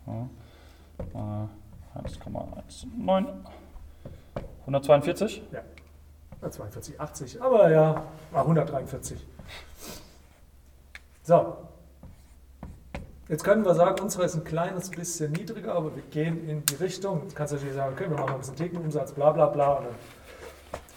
[0.07, 0.29] Ja.
[1.95, 3.27] Äh, 1,19.
[4.67, 5.43] 142?
[5.53, 5.61] Ja,
[6.49, 9.19] 42,80, aber ja, war 143.
[11.23, 11.57] So.
[13.29, 16.75] Jetzt können wir sagen, unsere ist ein kleines bisschen niedriger, aber wir gehen in die
[16.75, 17.23] Richtung.
[17.23, 19.85] Jetzt kannst du natürlich sagen, okay, wir machen ein bisschen Thekenumsatz, bla bla bla, und
[19.87, 19.95] dann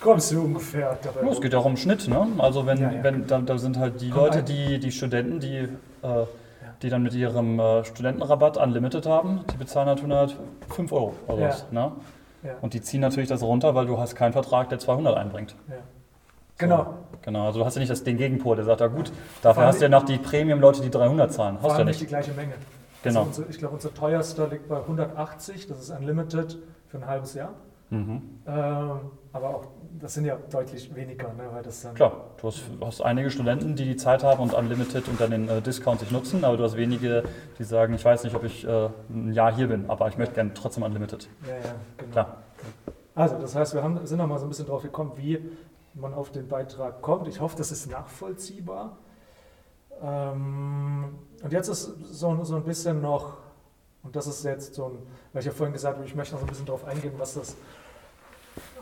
[0.01, 1.25] kommst du ungefähr dabei.
[1.25, 2.27] Ja, es geht auch um Schnitt, ne?
[2.37, 3.03] Also wenn, Ja, ja.
[3.03, 5.69] wenn da, da sind halt die Komm, Leute, ein- die, die Studenten, die, äh,
[6.81, 11.71] die dann mit ihrem äh, Studentenrabatt Unlimited haben, die bezahlen halt 105 Euro oder was,
[11.71, 11.93] ne?
[12.47, 15.55] Ja, Und die ziehen natürlich das runter, weil du hast keinen Vertrag, der 200 einbringt.
[15.69, 15.75] ja.
[16.59, 16.93] Genau.
[17.21, 19.65] Genau, also du hast ja nicht das, den Gegenpol, der sagt, ja gut, dafür Vor
[19.65, 21.57] hast du ja noch die Premium-Leute, die 300 zahlen.
[21.61, 22.53] Hast du ja nicht die gleiche Menge.
[23.03, 23.19] Genau.
[23.25, 27.35] Also unser, ich glaube, unser teuerster liegt bei 180, das ist Unlimited für ein halbes
[27.35, 27.53] Jahr.
[27.89, 28.21] Mhm.
[28.47, 28.99] Ähm,
[29.33, 29.67] aber auch,
[29.99, 33.75] das sind ja deutlich weniger, ne, weil das dann Klar, du hast, hast einige Studenten,
[33.75, 36.63] die die Zeit haben und Unlimited und dann den äh, Discount sich nutzen, aber du
[36.63, 37.23] hast wenige,
[37.57, 40.35] die sagen, ich weiß nicht, ob ich äh, ein Jahr hier bin, aber ich möchte
[40.35, 41.27] gerne trotzdem Unlimited.
[41.45, 41.61] Ja, ja,
[41.97, 42.11] genau.
[42.11, 42.37] Klar.
[43.15, 45.39] Also, das heißt, wir haben, sind noch mal so ein bisschen drauf gekommen, wie
[45.95, 47.27] man auf den Beitrag kommt.
[47.27, 48.97] Ich hoffe, das ist nachvollziehbar.
[50.01, 53.37] Ähm, und jetzt ist so, so ein bisschen noch,
[54.03, 54.97] und das ist jetzt so ein,
[55.33, 57.33] weil ich ja vorhin gesagt habe, ich möchte noch so ein bisschen drauf eingehen, was
[57.33, 57.55] das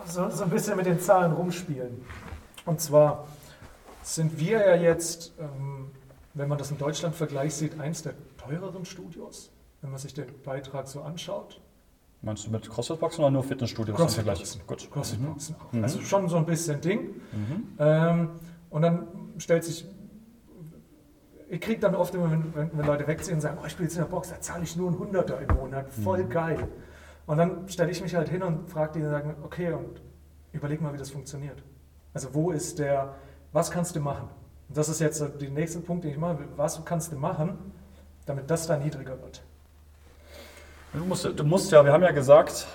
[0.05, 2.01] so, so ein bisschen mit den Zahlen rumspielen.
[2.65, 3.27] Und zwar
[4.03, 5.91] sind wir ja jetzt, ähm,
[6.33, 9.51] wenn man das im Deutschland-Vergleich sieht, eins der teureren Studios,
[9.81, 11.61] wenn man sich den Beitrag so anschaut.
[12.21, 14.13] Meinst du mit CrossFit-Boxen oder nur Fitnessstudios?
[14.15, 14.59] Vergleich?
[14.65, 14.89] Gut.
[14.91, 15.71] CrossFit-Boxen auch.
[15.73, 15.83] Mhm.
[15.83, 17.01] Also schon so ein bisschen Ding.
[17.31, 17.67] Mhm.
[17.79, 18.29] Ähm,
[18.69, 19.85] und dann stellt sich,
[21.49, 23.87] ich kriege dann oft immer, wenn, wenn, wenn Leute wegziehen und sagen, oh, ich spiele
[23.87, 26.29] jetzt in der Box, da zahle ich nur einen Hunderter im Monat, voll Mhm.
[26.29, 26.67] geil.
[27.27, 30.01] Und dann stelle ich mich halt hin und frage die und sage, okay, und
[30.51, 31.63] überleg mal, wie das funktioniert.
[32.13, 33.15] Also wo ist der,
[33.51, 34.29] was kannst du machen?
[34.69, 37.57] Und das ist jetzt der nächste Punkt, den ich mache, was kannst du machen,
[38.25, 39.43] damit das da niedriger wird?
[40.93, 42.67] Du musst, du musst ja, wir haben ja gesagt,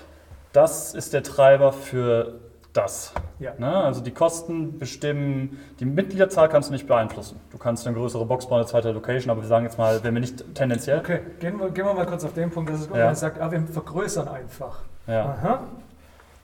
[0.53, 2.41] das ist der Treiber für
[2.73, 3.13] das.
[3.39, 3.53] Ja.
[3.59, 3.73] Ne?
[3.75, 7.41] Also die Kosten bestimmen, die Mitgliederzahl kannst du nicht beeinflussen.
[7.51, 10.15] Du kannst eine größere Box bauen, eine zweite Location, aber wir sagen jetzt mal, wenn
[10.15, 10.99] wir nicht tendenziell.
[11.01, 13.07] Okay, gehen wir, gehen wir mal kurz auf den Punkt, das ist gut, Ja.
[13.07, 14.81] man sagt, ah, wir vergrößern einfach.
[15.07, 15.25] Ja.
[15.25, 15.61] Aha.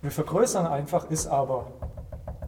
[0.03, 1.66] Wir vergrößern einfach, ist aber,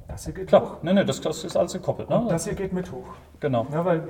[0.08, 0.48] das hier geht hoch.
[0.48, 2.10] Klar, nee, nee, das, das ist alles gekoppelt.
[2.10, 2.26] Ne?
[2.28, 3.06] das hier geht mit hoch.
[3.40, 3.66] Genau.
[3.72, 4.02] Ja, weil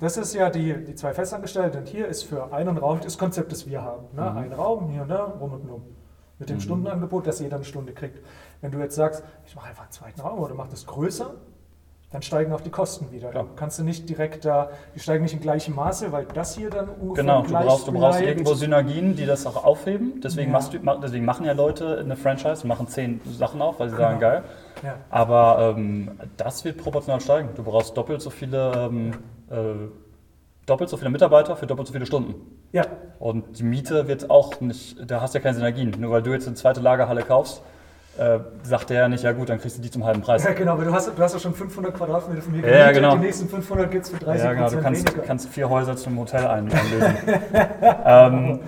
[0.00, 1.80] das ist ja die, die zwei Festangestellten.
[1.80, 4.04] Und hier ist für einen Raum das Konzept, das wir haben.
[4.14, 4.22] Ne?
[4.30, 4.36] Mhm.
[4.38, 5.82] Ein Raum, hier da, rum und um.
[6.38, 6.60] Mit dem Mhm.
[6.60, 8.18] Stundenangebot, dass jeder eine Stunde kriegt.
[8.60, 11.34] Wenn du jetzt sagst, ich mache einfach einen zweiten Raum oder mach das größer,
[12.12, 13.30] dann steigen auch die Kosten wieder.
[13.30, 13.44] Klar.
[13.44, 16.70] Du kannst du nicht direkt da, die steigen nicht in gleichem Maße, weil das hier
[16.70, 20.20] dann ungefähr Genau, du brauchst, du brauchst irgendwo Synergien, die das auch aufheben.
[20.22, 20.60] Deswegen, Ja.
[20.60, 24.30] du, deswegen machen ja Leute eine Franchise, machen zehn Sachen auf, weil sie sagen, Genau.
[24.32, 24.44] geil.
[24.84, 24.94] Ja.
[25.10, 27.48] Aber ähm, das wird proportional steigen.
[27.56, 29.10] Du brauchst doppelt so viele, ähm,
[29.50, 29.56] äh,
[30.64, 32.34] doppelt so viele Mitarbeiter für doppelt so viele Stunden.
[32.72, 32.84] ja,
[33.18, 35.92] Und die Miete wird auch nicht, da hast du ja keine Synergien.
[35.98, 37.62] Nur weil du jetzt eine zweite Lagerhalle kaufst,
[38.18, 40.44] äh, sagt der ja nicht, ja gut, dann kriegst du die zum halben Preis.
[40.44, 42.92] Ja, genau, aber du hast, du hast ja schon 500 Quadratmeter von mir Ja, ja,
[42.92, 43.14] genau.
[43.16, 46.08] Die nächsten 500 gibt es für 30 Ja, genau, du kannst, kannst vier Häuser zu
[46.08, 47.14] einem Hotel ein, einlösen.
[48.04, 48.60] ähm,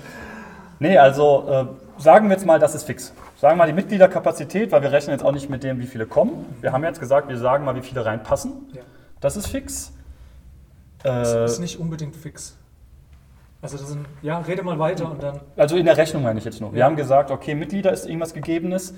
[0.78, 3.12] nee, also äh, sagen wir jetzt mal, das ist fix.
[3.40, 6.06] Sagen wir mal die Mitgliederkapazität, weil wir rechnen jetzt auch nicht mit dem, wie viele
[6.06, 6.44] kommen.
[6.60, 8.52] Wir haben jetzt gesagt, wir sagen mal, wie viele reinpassen.
[8.72, 8.82] Ja.
[9.20, 9.92] Das ist fix.
[11.02, 12.56] Das Äh, ist nicht unbedingt fix.
[13.62, 15.40] Also das sind, ja, rede mal weiter und dann.
[15.56, 16.72] also in der Rechnung meine ich jetzt nur.
[16.72, 16.84] Wir Ja.
[16.86, 18.94] haben gesagt, okay, Mitglieder ist irgendwas Gegebenes.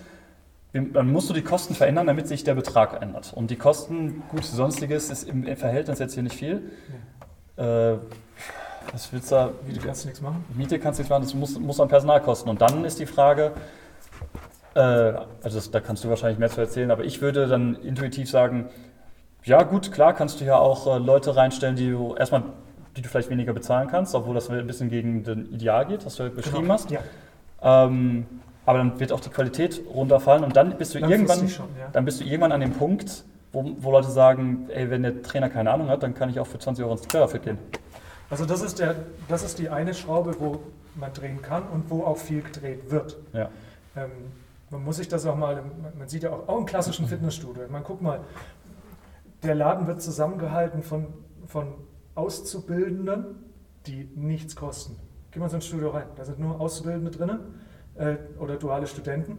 [0.72, 3.32] Dann musst du die Kosten verändern, damit sich der Betrag ändert.
[3.34, 6.70] Und die Kosten, gut, sonstiges ist im Verhältnis jetzt hier nicht viel.
[7.56, 7.94] Äh,
[8.92, 9.50] was willst du da?
[9.68, 10.44] Du kannst nichts machen?
[10.54, 12.48] Miete kannst du nicht machen, das muss, muss an Personal kosten.
[12.48, 13.52] Und dann ist die Frage,
[14.74, 18.30] äh, also das, da kannst du wahrscheinlich mehr zu erzählen, aber ich würde dann intuitiv
[18.30, 18.68] sagen,
[19.44, 22.44] ja gut, klar kannst du ja auch äh, Leute reinstellen, die du erstmal,
[22.96, 26.14] die du vielleicht weniger bezahlen kannst, obwohl das ein bisschen gegen den Ideal geht, was
[26.16, 26.74] du halt beschrieben Genau.
[26.74, 26.90] hast.
[26.90, 27.00] Ja,
[27.62, 28.26] Ähm,
[28.66, 31.88] aber dann wird auch die Qualität runterfallen und dann bist du langfristig irgendwann, schon, ja.
[31.92, 35.48] dann bist du irgendwann an dem Punkt, wo, wo Leute sagen, ey, wenn der Trainer
[35.48, 37.58] keine Ahnung hat, dann kann ich auch für 20 Euro ins Trailerfit gehen.
[38.28, 38.94] Also das ist, der,
[39.28, 40.60] das ist die eine Schraube, wo
[40.94, 43.16] man drehen kann und wo auch viel gedreht wird.
[43.32, 43.48] Ja.
[43.96, 44.10] Ähm,
[44.70, 45.62] man muss sich das auch mal,
[45.98, 48.20] man- sieht ja auch, auch im klassischen Fitnessstudio, man guck mal,
[49.42, 51.06] der Laden wird zusammengehalten von,
[51.46, 51.74] von
[52.14, 53.24] Auszubildenden,
[53.86, 54.96] die nichts kosten.
[55.32, 57.40] Geh mal so ins Studio rein, da sind nur Auszubildende drin
[58.00, 59.38] äh, oder duale Studenten,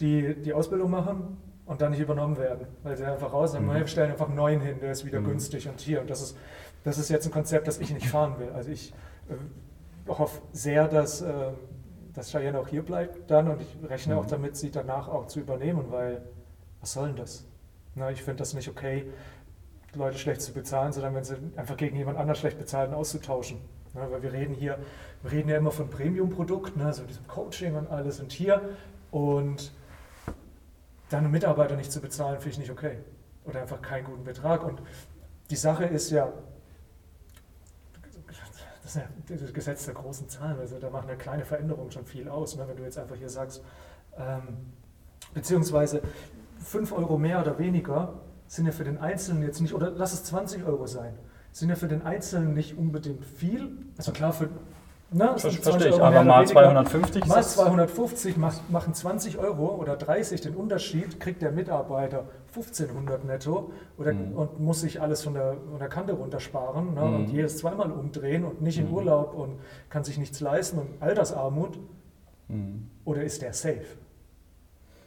[0.00, 1.36] die die Ausbildung machen
[1.66, 3.70] und dann nicht übernommen werden, weil sie einfach raus sagen, Mhm.
[3.72, 5.26] "Hey, wir stellen einfach einen neuen hin, der ist wieder Mhm.
[5.26, 6.00] günstig und hier.
[6.00, 6.36] Und das ist,
[6.84, 8.50] das ist jetzt ein Konzept, das ich nicht fahren will.
[8.50, 8.92] Also ich
[9.30, 11.32] äh, hoffe sehr, dass, äh,
[12.12, 14.20] dass Cheyenne auch hier bleibt dann und ich rechne Mhm.
[14.20, 16.20] auch damit, sie danach auch zu übernehmen, weil
[16.80, 17.46] was soll denn das?
[17.94, 19.06] Na, ich finde das nicht okay,
[19.94, 23.58] Leute schlecht zu bezahlen, sondern wenn sie einfach gegen jemand anders schlecht bezahlen, auszutauschen.
[23.94, 24.78] Na, weil wir reden hier,
[25.22, 28.60] wir reden ja immer von Premium-Produkten, ne, so diesem Coaching und alles und hier
[29.10, 29.72] und
[31.10, 32.98] dann einen Mitarbeiter nicht zu bezahlen, finde ich nicht okay.
[33.44, 34.64] Oder einfach keinen guten Betrag.
[34.64, 34.82] Und
[35.50, 36.32] die Sache ist ja,
[38.82, 40.58] das ist ja das Gesetz der großen Zahlen.
[40.58, 42.56] Also da machen ja kleine Veränderungen schon viel aus.
[42.56, 42.66] Ne?
[42.66, 43.62] Wenn du jetzt einfach hier sagst,
[44.16, 44.72] ähm,
[45.34, 46.02] beziehungsweise
[46.58, 48.14] 5 Euro mehr oder weniger
[48.46, 51.18] sind ja für den Einzelnen jetzt nicht, oder lass es 20 Euro sein,
[51.54, 53.70] sind ja für den Einzelnen nicht unbedingt viel.
[53.96, 54.48] Also klar, für,
[55.12, 56.52] ne, es sind 20 Verstehe ich, Euro aber mal weniger.
[56.52, 61.52] 250 ist Mal das- 250 macht, machen 20 Euro oder 30 den Unterschied, kriegt der
[61.52, 64.32] Mitarbeiter 1500 netto oder, Mhm.
[64.32, 67.14] und muss sich alles von der, von der Kante runtersparen ne, Mhm.
[67.14, 68.94] und jedes zweimal umdrehen und nicht in Mhm.
[68.94, 71.78] Urlaub und kann sich nichts leisten und Altersarmut
[72.48, 72.90] Mhm.
[73.04, 73.86] oder ist der safe?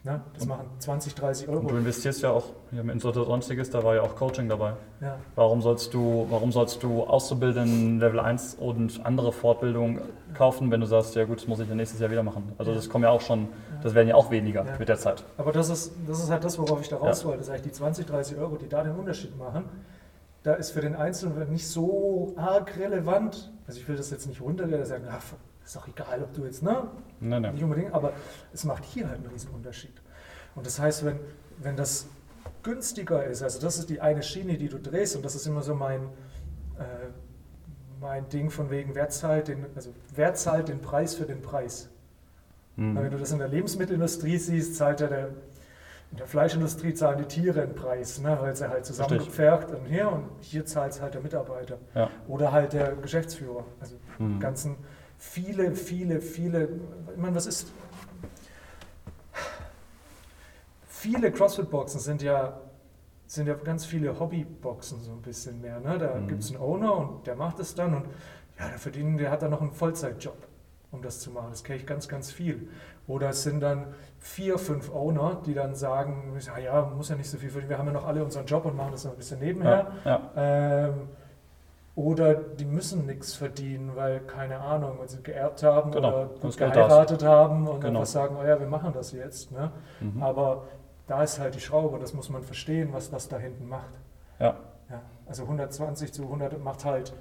[0.04, 1.66] Ne, das Und- machen 20, 30 Und Euro.
[1.68, 4.74] du investierst ja auch mit Insolter Sonstiges, da war ja auch Coaching dabei.
[5.00, 5.16] Ja.
[5.34, 10.00] Warum sollst du, warum sollst du Auszubildenden Level 1 und andere Fortbildungen
[10.34, 12.52] kaufen, wenn du sagst, ja gut, das muss ich ja nächstes Jahr wieder machen?
[12.58, 13.48] Also das kommen ja auch schon,
[13.82, 14.78] das werden ja auch weniger Ja.
[14.78, 15.24] mit der Zeit.
[15.36, 17.38] Aber das ist, das ist halt das, worauf ich da raus wollte.
[17.38, 19.64] Das ist eigentlich die 20, 30 Euro, die da den Unterschied machen.
[20.44, 23.50] Da ist für den Einzelnen nicht so arg relevant.
[23.66, 25.22] Also ich will das jetzt nicht runtergehen, sagen, ach,
[25.68, 26.88] ist doch egal, ob du jetzt, ne?
[27.20, 27.62] Nein, Nicht nein.
[27.62, 28.12] unbedingt, aber
[28.54, 29.92] es macht hier halt einen riesen Unterschied.
[30.54, 31.20] Und das heißt, wenn,
[31.58, 32.06] wenn das
[32.62, 35.62] günstiger ist, also das ist die eine Schiene, die du drehst, und das ist immer
[35.62, 36.04] so mein,
[36.78, 37.08] äh,
[38.00, 41.88] mein Ding von wegen, wer zahlt den, also wer zahlt den Preis für den Preis?
[42.76, 43.10] Weil Wenn Mhm.
[43.10, 45.28] du das in der Lebensmittelindustrie siehst, zahlt ja der,
[46.12, 50.08] in der Fleischindustrie zahlen die Tiere einen Preis, ne, weil sie halt zusammengepfercht und hier
[50.10, 52.08] und hier zahlt es halt der Mitarbeiter Ja.
[52.26, 53.64] oder halt der Geschäftsführer.
[53.80, 54.40] Also Mhm.
[54.40, 54.76] ganzen
[55.18, 56.68] viele, viele, viele,
[57.12, 57.72] ich meine, was ist.
[60.86, 62.60] Viele CrossFit-Boxen sind ja,
[63.26, 65.80] sind ja ganz viele Hobbyboxen so ein bisschen mehr.
[65.80, 65.98] Ne?
[65.98, 66.28] Da Mhm.
[66.28, 68.06] gibt es einen Owner und der macht es dann und
[68.58, 70.36] ja, der verdient, der hat dann noch einen Vollzeitjob,
[70.90, 71.48] um das zu machen.
[71.50, 72.68] Das kenne ich ganz, ganz viel.
[73.06, 77.30] Oder es sind dann vier, fünf Owner, die dann sagen, ja, ja, muss ja nicht
[77.30, 79.16] so viel verdienen, wir haben ja noch alle unseren Job und machen das noch ein
[79.18, 79.92] bisschen nebenher.
[80.04, 80.86] Ja, ja.
[80.88, 81.08] Ähm,
[81.98, 86.56] oder die müssen nichts verdienen, weil, keine Ahnung, weil sie geerbt haben Genau, oder gut
[86.56, 88.00] geheiratet haben und Genau.
[88.00, 89.50] einfach sagen, oh ja, wir machen das jetzt.
[89.50, 89.72] Ne?
[89.98, 90.22] Mhm.
[90.22, 90.68] Aber
[91.08, 93.98] da ist halt die Schraube, das muss man verstehen, was das da hinten macht.
[94.38, 94.54] ja.
[94.90, 97.12] Ja, also 120 zu 100 macht halt,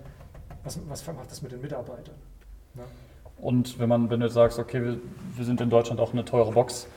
[0.63, 2.15] was, was macht das mit den Mitarbeitern?
[2.75, 2.83] Ne?
[3.41, 4.97] Und wenn man, wenn du sagst, okay, wir,
[5.35, 6.87] wir sind in Deutschland auch eine teure Box,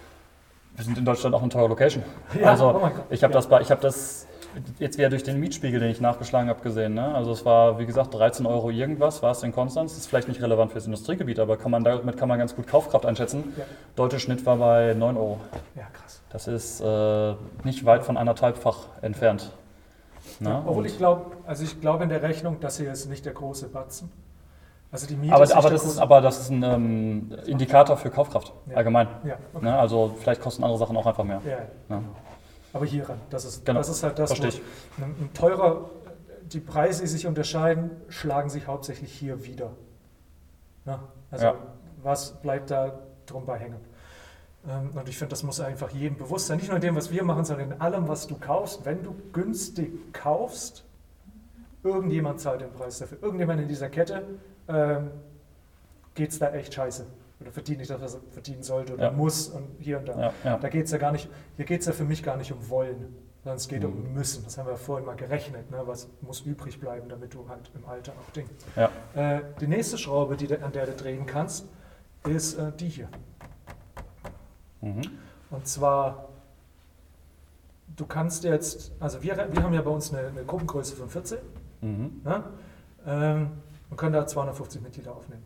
[0.76, 2.04] wir sind in Deutschland auch eine teure Location.
[2.40, 3.38] Ja, also oh ich habe ja.
[3.38, 4.28] das, bei- ich habe das
[4.78, 6.94] jetzt wieder durch den Mietspiegel, den ich nachgeschlagen habe, gesehen.
[6.94, 7.14] Ne?
[7.14, 9.92] Also es war, wie gesagt, 13 Euro irgendwas, war es in Konstanz.
[9.92, 12.66] Das ist vielleicht nicht relevant fürs Industriegebiet, aber kann man, damit kann man ganz gut
[12.66, 13.52] Kaufkraft einschätzen.
[13.56, 13.64] Ja.
[13.96, 15.40] Deutsche Schnitt war bei 9 Euro.
[15.76, 16.20] Ja, krass.
[16.30, 17.34] Das ist äh,
[17.64, 19.50] nicht weit von anderthalbfach entfernt.
[20.38, 20.62] Ne?
[20.66, 23.32] Obwohl Und- ich glaube, also ich glaube in der Rechnung, das hier ist nicht der
[23.32, 24.10] große Batzen.
[24.92, 28.10] Also die Miete Aber, ist aber, das ist, aber das ist ein ähm, Indikator für
[28.10, 28.76] Kaufkraft Ja.
[28.76, 29.06] allgemein.
[29.24, 29.64] Ja, okay.
[29.64, 29.78] Ne?
[29.78, 31.40] Also vielleicht kosten andere Sachen auch einfach mehr.
[31.44, 31.58] ja,
[31.96, 32.02] Ja.
[32.72, 33.78] Aber hieran, das ist, Genau.
[33.80, 35.02] das ist halt das, wo Verstehe ich.
[35.04, 35.90] ein, ein teurer,
[36.42, 39.70] die Preise, die sich unterscheiden, schlagen sich hauptsächlich hier wieder.
[40.84, 40.98] Ne?
[41.30, 41.54] Also Ja.
[42.02, 43.80] was bleibt da drum bei hängen?
[44.68, 46.58] Ähm, Und ich finde, das muss einfach jedem bewusst sein.
[46.58, 48.84] Nicht nur in dem, was wir machen, sondern in allem, was du kaufst.
[48.84, 50.84] Wenn du günstig kaufst,
[51.82, 53.18] irgendjemand zahlt den Preis dafür.
[53.22, 54.22] Irgendjemand in dieser Kette
[54.68, 55.10] ähm,
[56.14, 57.06] geht es da echt scheiße.
[57.40, 59.10] Oder verdient nicht das, was er verdienen sollte oder Ja.
[59.12, 60.32] muss und hier und da.
[60.44, 60.58] Ja.
[60.58, 62.68] Da geht es ja gar nicht, hier geht es ja für mich gar nicht um
[62.68, 63.88] Wollen, sondern es geht Mhm.
[63.88, 64.44] um Müssen.
[64.44, 65.70] Das haben wir vorhin mal gerechnet.
[65.70, 65.80] Ne?
[65.86, 68.46] Was muss übrig bleiben, damit du halt im Alter auch Ding.
[68.76, 68.90] Ja.
[69.14, 71.66] Äh, die nächste Schraube, die, an der du drehen kannst,
[72.28, 73.08] ist äh, die hier.
[74.82, 75.02] Mhm.
[75.50, 76.28] Und zwar,
[77.96, 81.38] du kannst jetzt, also wir, wir haben ja bei uns eine, eine Gruppengröße von 14
[81.82, 82.20] Mhm.
[82.22, 82.44] ne?
[83.06, 83.50] ähm,
[83.88, 85.44] und können da 250 Mitglieder aufnehmen.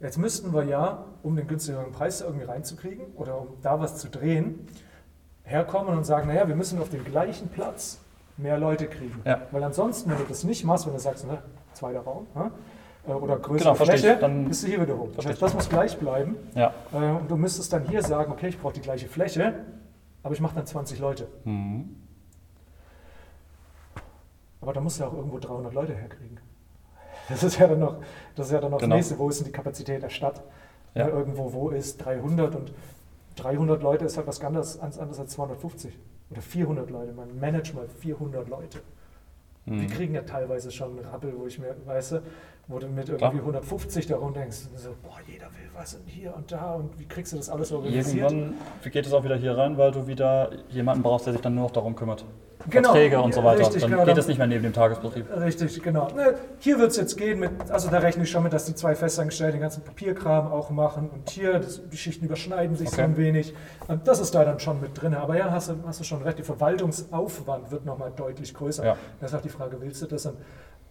[0.00, 4.08] Jetzt müssten wir ja, um den günstigeren Preis irgendwie reinzukriegen oder um da was zu
[4.08, 4.66] drehen,
[5.44, 7.98] herkommen und sagen, naja, wir müssen auf dem gleichen Platz
[8.38, 9.20] mehr Leute kriegen.
[9.26, 9.42] Ja.
[9.50, 11.42] Weil ansonsten, wenn du das nicht machst, wenn du sagst, ne,
[11.74, 12.50] zweiter Raum ne,
[13.06, 14.00] äh, oder größere Genau, verstehe ich.
[14.02, 15.08] Fläche, Dann- bist du hier wieder hoch.
[15.14, 16.36] Das heißt, das muss gleich bleiben.
[16.54, 16.72] Ja.
[16.92, 19.54] Äh, Und du müsstest dann hier sagen, okay, ich brauche die gleiche Fläche,
[20.22, 21.28] aber ich mache dann 20 Leute.
[21.44, 21.96] Mhm.
[24.62, 26.38] Aber da musst du ja auch irgendwo 300 Leute herkriegen.
[27.30, 27.96] Das ist ja dann noch
[28.34, 28.96] das, ist ja dann noch Genau.
[28.96, 29.18] das nächste.
[29.18, 30.42] Wo ist denn die Kapazität der Stadt?
[30.94, 31.08] Ja.
[31.08, 32.72] Irgendwo, wo ist 300 und
[33.36, 35.96] 300 Leute ist halt was ganz anderes, als 250
[36.30, 37.12] oder 400 Leute.
[37.12, 38.80] Man managt mal 400 Leute.
[39.66, 39.86] Mhm.
[39.88, 42.22] kriegen ja teilweise schon einen Rappel, wo ich mir, weißt du,
[42.66, 43.32] wo du mit irgendwie Klar.
[43.34, 47.32] 150 darum denkst, so, boah, jeder will was und hier und da und wie kriegst
[47.32, 48.32] du das alles organisiert?
[48.32, 48.54] Irgendwann
[48.90, 51.64] geht es auch wieder hier rein, weil du wieder jemanden brauchst, der sich dann nur
[51.64, 52.24] noch darum kümmert.
[52.68, 52.90] Genau.
[52.90, 53.60] Verträge und so weiter.
[53.60, 55.26] richtig, dann genau, geht es nicht mehr neben dem Tagesbetrieb.
[55.34, 56.08] Richtig, genau.
[56.14, 58.74] Ne, Hier wird es jetzt gehen mit, also da rechne ich schon mit, dass die
[58.74, 62.96] zwei Festangestellten den ganzen Papierkram auch machen und hier, das, die Schichten überschneiden sich so
[62.96, 63.04] Okay.
[63.04, 63.54] ein wenig.
[63.88, 65.14] Und das ist da dann schon mit drin.
[65.14, 68.84] Aber ja, hast du, hast du schon recht, der Verwaltungsaufwand wird nochmal deutlich größer.
[68.84, 68.96] Ja.
[69.20, 70.36] Das ist auch die Frage, willst du das dann,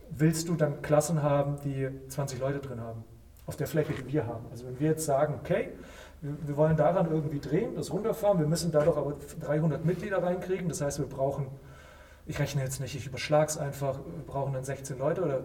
[0.09, 3.03] willst du dann Klassen haben, die 20 Leute drin haben?
[3.45, 4.45] Auf der Fläche, die wir haben.
[4.51, 5.69] Also wenn wir jetzt sagen, okay,
[6.21, 10.21] wir, wir wollen daran irgendwie drehen, das runterfahren, wir müssen da doch aber 300 Mitglieder
[10.21, 11.47] reinkriegen, das heißt, wir brauchen
[12.29, 15.41] ich rechne jetzt nicht, ich überschlage es einfach, wir brauchen dann 16 Leute oder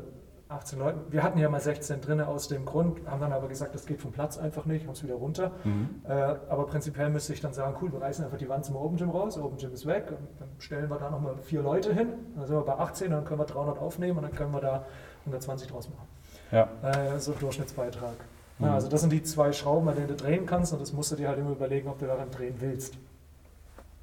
[0.49, 0.99] 18 Leute.
[1.09, 4.03] Wir hatten ja mal 16 drin aus dem Grund, haben dann aber gesagt, das geht
[4.03, 5.53] vom Platz einfach nicht, haben es wieder runter.
[5.64, 6.03] Mhm.
[6.07, 8.99] Äh, aber prinzipiell müsste ich dann sagen, cool, wir reißen einfach die Wand zum Open
[8.99, 12.09] Gym raus, Open Gym ist weg, und dann stellen wir da nochmal vier Leute hin,
[12.37, 14.85] dann sind wir bei 18, dann können wir 300 aufnehmen und dann können wir da
[15.20, 16.07] 120 draus machen.
[16.53, 16.68] Ja.
[16.83, 18.16] Äh, so ein Durchschnittsbeitrag.
[18.59, 18.67] Mhm.
[18.67, 21.13] Ja, also das sind die zwei Schrauben, an denen du drehen kannst und das musst
[21.13, 22.95] du dir halt immer überlegen, ob du daran drehen willst.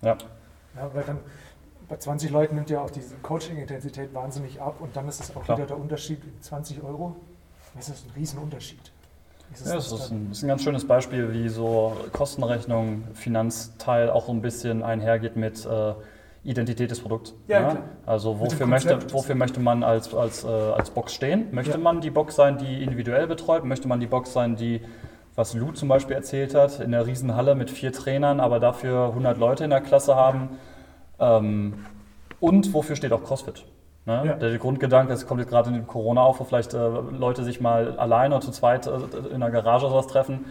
[0.02, 0.18] Ja.
[0.76, 1.20] Ja, weil dann
[1.90, 5.44] bei 20 Leuten nimmt ja auch diese Coaching-Intensität wahnsinnig ab und dann ist es auch
[5.44, 5.58] Klar.
[5.58, 7.16] wieder der Unterschied, 20 Euro,
[7.76, 8.92] das ist ein Riesenunterschied.
[9.54, 14.28] Ist Ja, das ist ein, ist ein ganz schönes Beispiel, wie so Kostenrechnung, Finanzteil auch
[14.28, 15.94] so ein bisschen einhergeht mit äh,
[16.44, 17.36] Identität des Produkts.
[17.48, 17.78] Ja, klar.
[18.06, 21.48] Also wofür möchte, wofür möchte man als, als, äh, als Box stehen?
[21.52, 21.78] Möchte Ja.
[21.78, 23.64] man die Box sein, die individuell betreut?
[23.64, 24.82] Möchte man die Box sein, die,
[25.36, 29.38] was Lou zum Beispiel erzählt hat, in der Riesenhalle mit vier Trainern, aber dafür 100
[29.38, 30.50] Leute in der Klasse haben?
[31.20, 31.86] Ähm,
[32.40, 33.64] und wofür steht auch CrossFit?
[34.08, 34.24] Ne?
[34.26, 34.34] Ja.
[34.34, 37.62] Der Grundgedanke, es kommt jetzt gerade in dem Corona auf, wo vielleicht äh, Leute sich
[37.62, 38.94] mal alleine oder zu zweit äh,
[39.32, 40.46] in der Garage oder sowas treffen.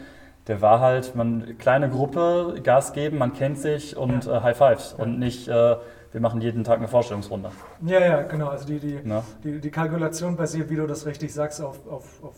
[0.51, 4.38] Der war halt, man kleine Gruppe, Gas geben, man kennt sich und Ja.
[4.38, 5.05] äh, High Fives Ja.
[5.05, 5.76] und nicht, äh,
[6.11, 7.53] wir machen jeden Tag eine Vorstellungsrunde.
[7.82, 8.48] Ja, ja, genau.
[8.48, 9.22] Also die, die, Ne?
[9.44, 12.34] die, die Kalkulation basiert, wie du das richtig sagst, auf, auf, auf,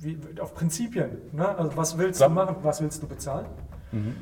[0.00, 1.16] wie, auf Prinzipien.
[1.30, 1.48] Ne?
[1.56, 2.28] Also was willst Klar.
[2.28, 3.46] du machen, was willst du bezahlen
[3.92, 4.16] Mhm.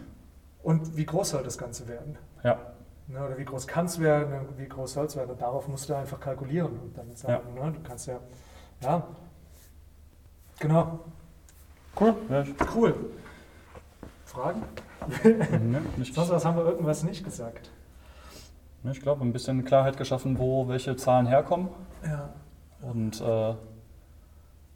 [0.63, 2.19] und wie groß soll das Ganze werden?
[2.45, 2.59] Ja.
[3.07, 5.31] Ne, oder wie groß kann es werden, ne, wie groß soll es werden.
[5.31, 8.19] Und darauf musst du einfach kalkulieren und dann sagen, ne, du kannst ja,
[8.83, 9.07] ja,
[10.61, 10.99] genau,
[12.01, 12.15] Cool.
[12.31, 12.95] Ja, ich, cool.
[14.25, 14.63] Fragen?
[15.25, 15.81] ne,
[16.13, 17.71] Sonst was haben wir irgendwas nicht gesagt?
[18.91, 21.69] ich glaube, ein bisschen Klarheit geschaffen, wo welche Zahlen herkommen.
[22.05, 22.31] Ja.
[22.81, 23.55] Und äh,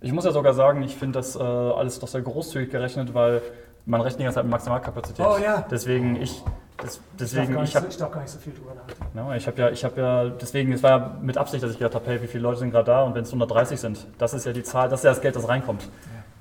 [0.01, 3.41] ich muss ja sogar sagen, ich finde das äh, alles doch sehr großzügig gerechnet, weil
[3.87, 5.25] man rechnet die ganze Zeit mit Maximalkapazität.
[5.25, 5.65] Oh ja.
[5.71, 6.43] Deswegen ich,
[6.77, 8.75] das, Ich, darf deswegen ich nicht, habe so- ich darf gar nicht so viel drüber
[8.75, 9.17] nachdenken.
[9.17, 11.79] Ja, ich habe ja, ich habe ja, deswegen, es war ja mit Absicht, dass ich
[11.79, 14.35] gedacht habe, hey, wie viele Leute sind gerade da und wenn es 130 sind, das
[14.35, 15.89] ist ja die Zahl, das ist ja das Geld, das reinkommt,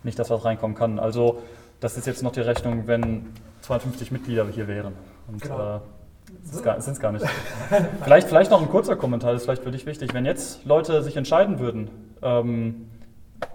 [0.04, 0.99] nicht das, was reinkommen kann.
[0.99, 1.41] Also
[1.80, 3.28] das ist jetzt noch die Rechnung, wenn
[3.62, 4.93] 250 Mitglieder hier wären.
[5.28, 5.78] Und Genau.
[5.78, 5.80] äh,
[6.43, 7.26] sind es gar nicht.
[8.04, 10.14] vielleicht, vielleicht noch ein kurzer Kommentar, das ist vielleicht für dich wichtig.
[10.14, 11.89] Wenn jetzt Leute sich entscheiden würden,
[12.22, 12.88] ähm,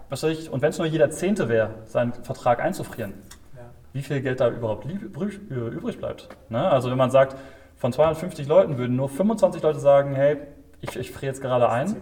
[0.09, 3.13] was weiß ich, und wenn es nur jeder Zehnte wäre, seinen Vertrag einzufrieren,
[3.55, 3.61] Ja.
[3.93, 6.29] wie viel Geld da überhaupt äh, übrig bleibt.
[6.49, 6.69] Ne?
[6.69, 7.35] Also wenn man sagt,
[7.77, 10.37] von 250 Leuten würden nur 25 Leute sagen, hey,
[10.81, 11.93] ich, ich friere jetzt gerade ein, 10%,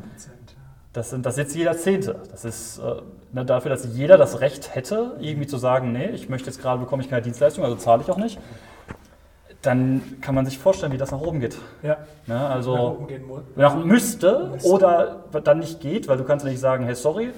[0.96, 2.22] Das, sind, das ist jetzt jeder Zehnte.
[2.32, 3.02] Das ist äh,
[3.34, 6.80] ne, dafür, dass jeder das Recht hätte, irgendwie zu sagen, nee, ich möchte jetzt gerade,
[6.80, 8.40] bekomme ich keine Dienstleistung, also zahle ich auch nicht.
[9.62, 11.58] Dann kann man sich vorstellen, wie das nach oben geht.
[11.84, 11.98] Ja.
[12.28, 13.24] Ne, also Nach oben gehen
[13.58, 14.70] nach müsste Müsste.
[14.70, 17.32] oder dann nicht geht, weil du kannst nicht sagen, hey, sorry,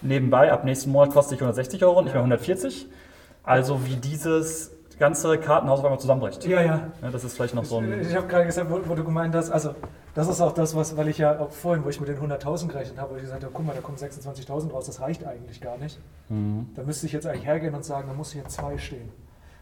[0.00, 2.88] nebenbei, ab nächsten Monat kostet ich 160 Euro, nicht mehr 140.
[3.44, 6.44] Also wie dieses ganze Kartenhaus auf einmal zusammenbricht.
[6.44, 6.90] Ja, ja.
[7.02, 8.00] Ja, das ist vielleicht noch so ein...
[8.00, 9.74] Ich habe gerade gesagt, wo, wo du gemeint hast, also
[10.14, 12.68] das ist auch das, was, weil ich ja auch vorhin, wo ich mit den 100.000
[12.68, 15.60] gerechnet habe, wo ich gesagt habe, guck mal, da kommen 26.000 raus, das reicht eigentlich
[15.60, 15.98] gar nicht.
[16.28, 16.70] Mhm.
[16.74, 19.10] Da müsste ich jetzt eigentlich hergehen und sagen, da muss hier zwei stehen.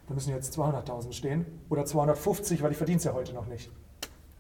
[0.09, 3.70] Da müssen jetzt 200.000 stehen oder 250, weil ich verdiene es ja heute noch nicht.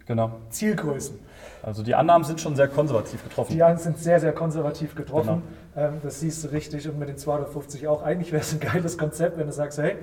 [0.06, 0.30] Genau.
[0.50, 1.18] Zielgrößen.
[1.62, 3.52] Also die Annahmen sind schon sehr konservativ getroffen.
[3.52, 5.42] Die einen sind sehr, sehr konservativ getroffen.
[5.74, 5.88] Genau.
[5.88, 8.02] Ähm, das siehst du richtig und mit den 250 auch.
[8.02, 9.96] Eigentlich wäre es ein geiles Konzept, wenn du sagst, hey,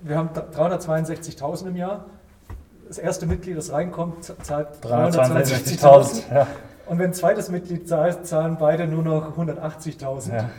[0.00, 2.04] wir haben 362.000 im Jahr.
[2.86, 5.80] Das erste Mitglied, das reinkommt, zahlt 362.000.
[5.80, 6.34] 362.000.
[6.34, 6.46] Ja.
[6.86, 10.34] Und wenn ein zweites Mitglied zahlt, zahlen beide nur noch 180.000.
[10.34, 10.50] Ja.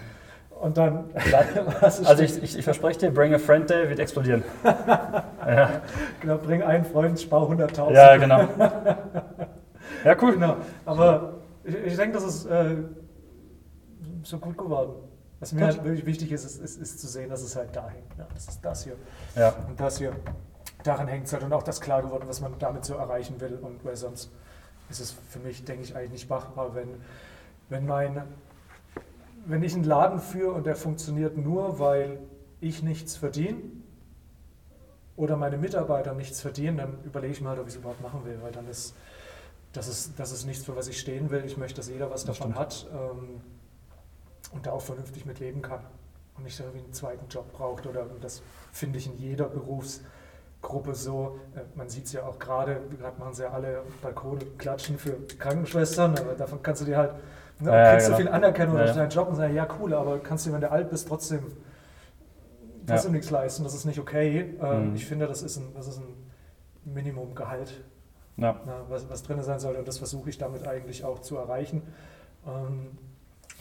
[0.60, 1.06] Und dann,
[1.82, 4.44] Also ich, ich, ich verspreche dir, Bring a Friend Day wird explodieren.
[4.64, 5.82] ja.
[6.20, 7.94] genau, bring einen Freund, spar 100.000.
[7.94, 8.48] ja, genau.
[10.06, 10.34] Ja, cool.
[10.34, 11.34] Genau, aber
[11.64, 12.76] ich, ich denke, das ist äh,
[14.24, 14.94] so gut geworden.
[15.40, 17.90] Was mir halt wirklich wichtig ist, ist, ist, ist zu sehen, dass es halt da
[17.90, 18.18] hängt.
[18.18, 18.96] Ja, das ist das hier
[19.36, 19.56] Ja.
[19.68, 20.14] und das hier.
[20.84, 23.58] Daran hängt es halt und auch das klar geworden, was man damit so erreichen will.
[23.62, 24.32] Und weil sonst
[24.90, 26.90] ist es für mich, denke ich, eigentlich nicht machbar, wenn,
[27.70, 28.24] wenn, mein,
[29.46, 32.20] wenn ich einen Laden führe und der funktioniert nur, weil
[32.62, 33.60] ich nichts verdiene
[35.16, 38.40] oder meine Mitarbeiter nichts verdienen, dann überlege ich mal, ob ich es überhaupt machen will,
[38.42, 38.96] weil dann ist
[39.74, 41.44] das ist, das ist nichts, für was ich stehen will.
[41.46, 42.60] Ich möchte, dass jeder was davon stimmt.
[42.60, 43.42] hat ähm,
[44.52, 45.82] und da auch vernünftig mit leben kann
[46.38, 47.86] und nicht irgendwie einen zweiten Job braucht.
[47.86, 48.41] Oder das
[48.72, 51.39] finde ich in jeder Berufsgruppe so.
[51.56, 55.14] Äh, man sieht es ja auch gerade, gerade machen sie ja alle Balkone klatschen für
[55.38, 57.14] Krankenschwestern, aber davon kannst du dir halt,
[57.60, 58.18] ne, Ja, ja, kriegst du genau.
[58.26, 59.02] viel Anerkennung Ja, durch ja.
[59.02, 61.43] deinen Job und sagen, ja cool, aber kannst du, wenn du alt bist, trotzdem,
[62.88, 64.56] trotzdem nichts leisten, das ist nicht okay.
[64.62, 64.95] Ähm, Mhm.
[64.95, 66.16] Ich finde, das ist ein, das ist ein
[66.86, 67.84] Minimumgehalt
[68.38, 68.60] Ja.
[68.66, 69.80] na, was, was drin sein sollte.
[69.80, 71.84] Und das versuche ich damit eigentlich auch zu erreichen.
[72.47, 72.97] Ähm,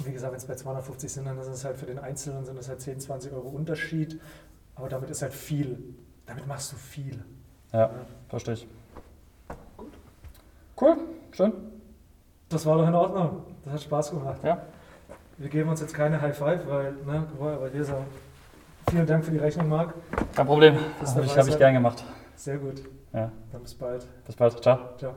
[0.04, 2.58] wie gesagt, wenn es bei 250 sind, dann ist es halt für den Einzelnen sind
[2.58, 4.20] es halt 10, 20 Euro Unterschied.
[4.74, 5.78] Aber damit ist halt viel.
[6.26, 7.24] Damit machst du viel.
[7.72, 7.90] ja,
[8.28, 8.68] verstehe ich.
[10.80, 10.96] Cool,
[11.32, 11.52] schön.
[12.48, 13.42] Das war doch in Ordnung.
[13.64, 14.40] Das hat Spaß gemacht.
[14.44, 14.62] Ja.
[15.36, 18.06] Wir geben uns jetzt keine High Five, weil, ne, aber dir sagen,
[18.90, 19.94] vielen Dank für die Rechnung, Marc.
[20.34, 20.76] Kein Problem.
[21.00, 22.04] Bis Habe ich, hab ich gern gemacht.
[22.36, 22.82] Sehr gut.
[23.12, 23.30] Ja.
[23.52, 24.06] Dann bis bald.
[24.24, 24.62] Bis bald.
[24.62, 24.78] Ciao.
[24.96, 25.14] Ciao.